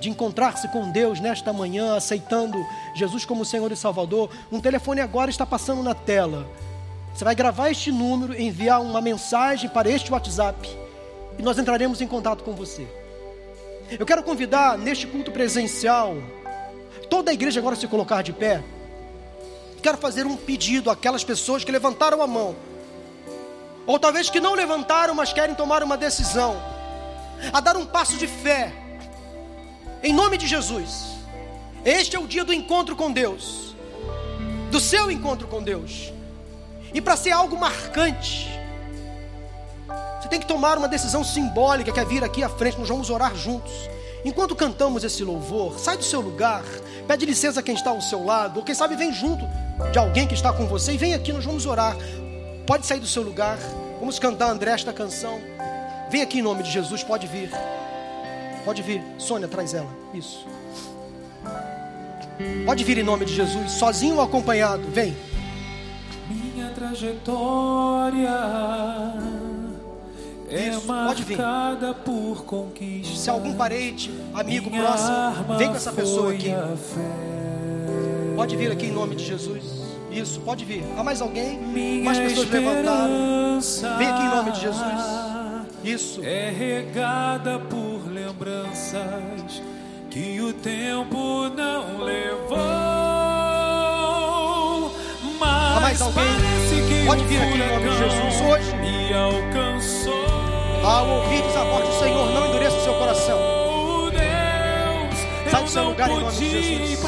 [0.00, 2.56] de encontrar-se com Deus nesta manhã, aceitando
[2.94, 6.46] Jesus como Senhor e Salvador, um telefone agora está passando na tela.
[7.14, 10.74] Você vai gravar este número, enviar uma mensagem para este WhatsApp
[11.38, 12.88] e nós entraremos em contato com você.
[13.90, 16.16] Eu quero convidar neste culto presencial
[17.10, 18.64] toda a igreja agora a se colocar de pé.
[19.86, 22.56] Quero fazer um pedido àquelas pessoas que levantaram a mão,
[23.86, 26.60] ou talvez que não levantaram, mas querem tomar uma decisão,
[27.52, 28.72] a dar um passo de fé,
[30.02, 31.04] em nome de Jesus.
[31.84, 33.76] Este é o dia do encontro com Deus,
[34.72, 36.12] do seu encontro com Deus,
[36.92, 38.48] e para ser algo marcante,
[40.20, 43.08] você tem que tomar uma decisão simbólica, que é vir aqui à frente, nós vamos
[43.08, 43.72] orar juntos.
[44.24, 46.64] Enquanto cantamos esse louvor, sai do seu lugar,
[47.06, 49.46] pede licença a quem está ao seu lado, ou quem sabe vem junto
[49.92, 51.96] de alguém que está com você e vem aqui, nós vamos orar.
[52.66, 53.58] Pode sair do seu lugar,
[54.00, 55.38] vamos cantar André esta canção.
[56.10, 57.50] Vem aqui em nome de Jesus, pode vir.
[58.64, 59.88] Pode vir, Sônia, traz ela.
[60.12, 60.44] Isso.
[62.64, 65.16] Pode vir em nome de Jesus, sozinho ou acompanhado, vem.
[66.28, 68.30] Minha trajetória
[70.48, 71.38] Isso, pode vir.
[73.04, 76.54] Se algum parente, amigo próximo, vem com essa pessoa aqui.
[78.36, 79.64] Pode vir aqui em nome de Jesus.
[80.10, 80.84] Isso, pode vir.
[80.96, 81.58] Há mais alguém?
[82.02, 83.60] Mais pessoas levantaram.
[83.98, 85.36] Vem aqui em nome de Jesus.
[85.84, 86.20] Isso.
[86.24, 89.62] É regada por lembranças
[90.10, 92.56] que o tempo não levou.
[95.38, 96.24] Mas Há mais alguém?
[97.06, 98.76] Pode vir aqui em nome de Jesus hoje.
[98.76, 100.25] Me alcançou.
[100.86, 103.38] Ao ouvir a voz do Senhor, não endureça o seu coração.
[105.50, 107.04] Sai do seu lugar em nome de Jesus.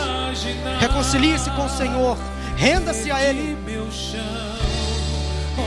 [0.81, 2.19] Reconcilie-se com o Senhor.
[2.57, 3.57] Renda-se a Ele.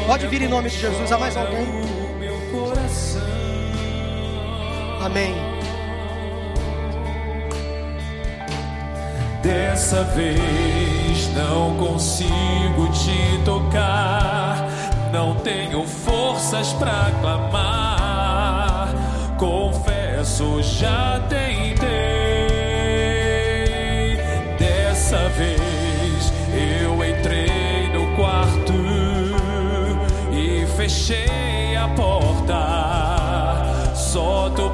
[0.05, 1.09] Pode vir em nome de Jesus.
[1.09, 1.65] Há mais alguém?
[5.01, 5.33] Amém.
[9.41, 14.67] Dessa vez não consigo te tocar,
[15.11, 18.89] não tenho forças para clamar.
[19.37, 21.89] Confesso, já tentei.
[24.57, 28.73] Dessa vez eu entrei no quarto
[30.31, 32.61] e fechei a porta.
[33.93, 34.69] Só tu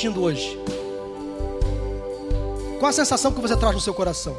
[0.00, 0.58] sentindo hoje?
[2.78, 4.34] Qual a sensação que você traz no seu coração?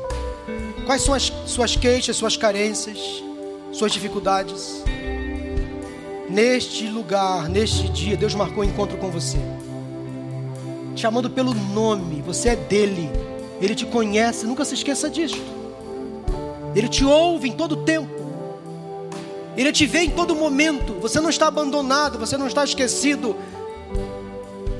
[0.87, 3.23] Quais são as suas queixas, suas carências,
[3.71, 4.83] suas dificuldades?
[6.27, 9.37] Neste lugar, neste dia, Deus marcou um encontro com você.
[10.95, 13.11] Chamando pelo nome, você é dele.
[13.61, 15.43] Ele te conhece, nunca se esqueça disso.
[16.75, 18.09] Ele te ouve em todo tempo.
[19.55, 20.93] Ele te vê em todo momento.
[21.01, 23.35] Você não está abandonado, você não está esquecido.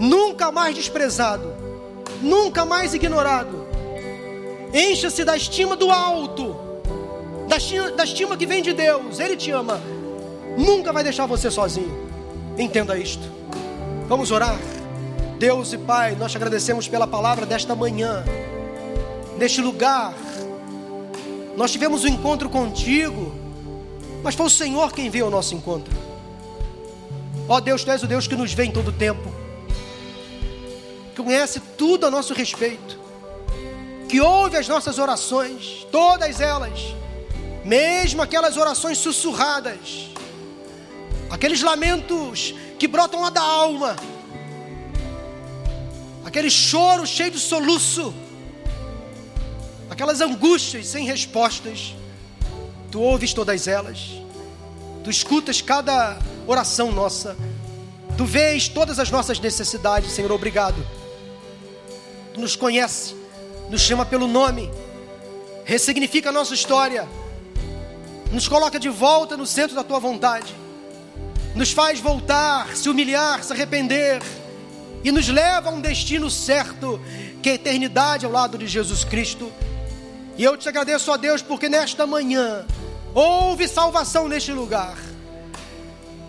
[0.02, 1.54] Nunca mais desprezado.
[2.24, 3.68] Nunca mais ignorado.
[4.74, 6.56] Encha-se da estima do alto.
[7.47, 9.20] Da estima, da estima que vem de Deus.
[9.20, 9.80] Ele te ama.
[10.58, 12.10] Nunca vai deixar você sozinho.
[12.58, 13.32] Entenda isto.
[14.08, 14.58] Vamos orar.
[15.38, 18.26] Deus e Pai, nós te agradecemos pela palavra desta manhã.
[19.38, 20.16] Neste lugar.
[21.56, 23.32] Nós tivemos um encontro contigo.
[24.24, 25.93] Mas foi o Senhor quem veio ao nosso encontro.
[27.47, 29.41] Ó Deus, Tu és o Deus que nos vê em todo tempo,
[31.24, 33.00] conhece tudo a nosso respeito,
[34.08, 36.80] que ouve as nossas orações, todas elas,
[37.64, 40.10] mesmo aquelas orações sussurradas,
[41.30, 43.96] aqueles lamentos que brotam lá da alma,
[46.26, 48.14] aquele choro cheio de soluço,
[49.90, 51.96] aquelas angústias sem respostas.
[52.92, 54.10] Tu ouves todas elas,
[55.04, 57.38] tu escutas cada oração nossa,
[58.18, 60.76] tu vês todas as nossas necessidades, Senhor, obrigado.
[62.36, 63.16] Nos conhece,
[63.70, 64.72] nos chama pelo nome,
[65.66, 67.08] ressignifica a nossa história,
[68.32, 70.56] nos coloca de volta no centro da tua vontade,
[71.56, 74.22] nos faz voltar, se humilhar, se arrepender
[75.04, 77.00] e nos leva a um destino certo,
[77.42, 79.52] que é a eternidade ao lado de Jesus Cristo.
[80.38, 82.66] E eu te agradeço a Deus porque nesta manhã
[83.14, 84.98] houve salvação neste lugar.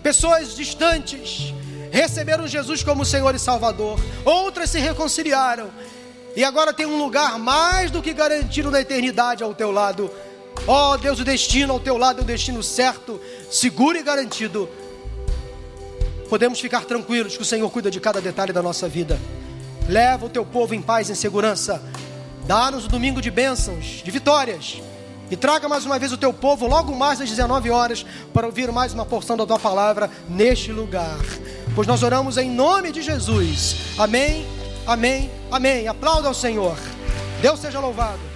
[0.03, 1.55] Pessoas distantes
[1.93, 5.71] receberam Jesus como Senhor e Salvador, outras se reconciliaram
[6.35, 10.11] e agora tem um lugar mais do que garantido na eternidade ao teu lado.
[10.67, 13.21] Ó oh, Deus, o destino ao teu lado é o destino certo,
[13.51, 14.69] seguro e garantido.
[16.29, 19.19] Podemos ficar tranquilos que o Senhor cuida de cada detalhe da nossa vida.
[19.89, 21.83] Leva o teu povo em paz e em segurança.
[22.47, 24.81] Dá-nos o domingo de bênçãos, de vitórias.
[25.31, 28.71] E traga mais uma vez o teu povo logo mais às 19 horas para ouvir
[28.71, 31.19] mais uma porção da tua palavra neste lugar.
[31.75, 33.77] Pois nós oramos em nome de Jesus.
[33.99, 34.47] Amém,
[34.87, 35.89] amém, amém.
[35.89, 36.77] Aplauda ao Senhor.
[37.41, 38.32] Deus seja louvado.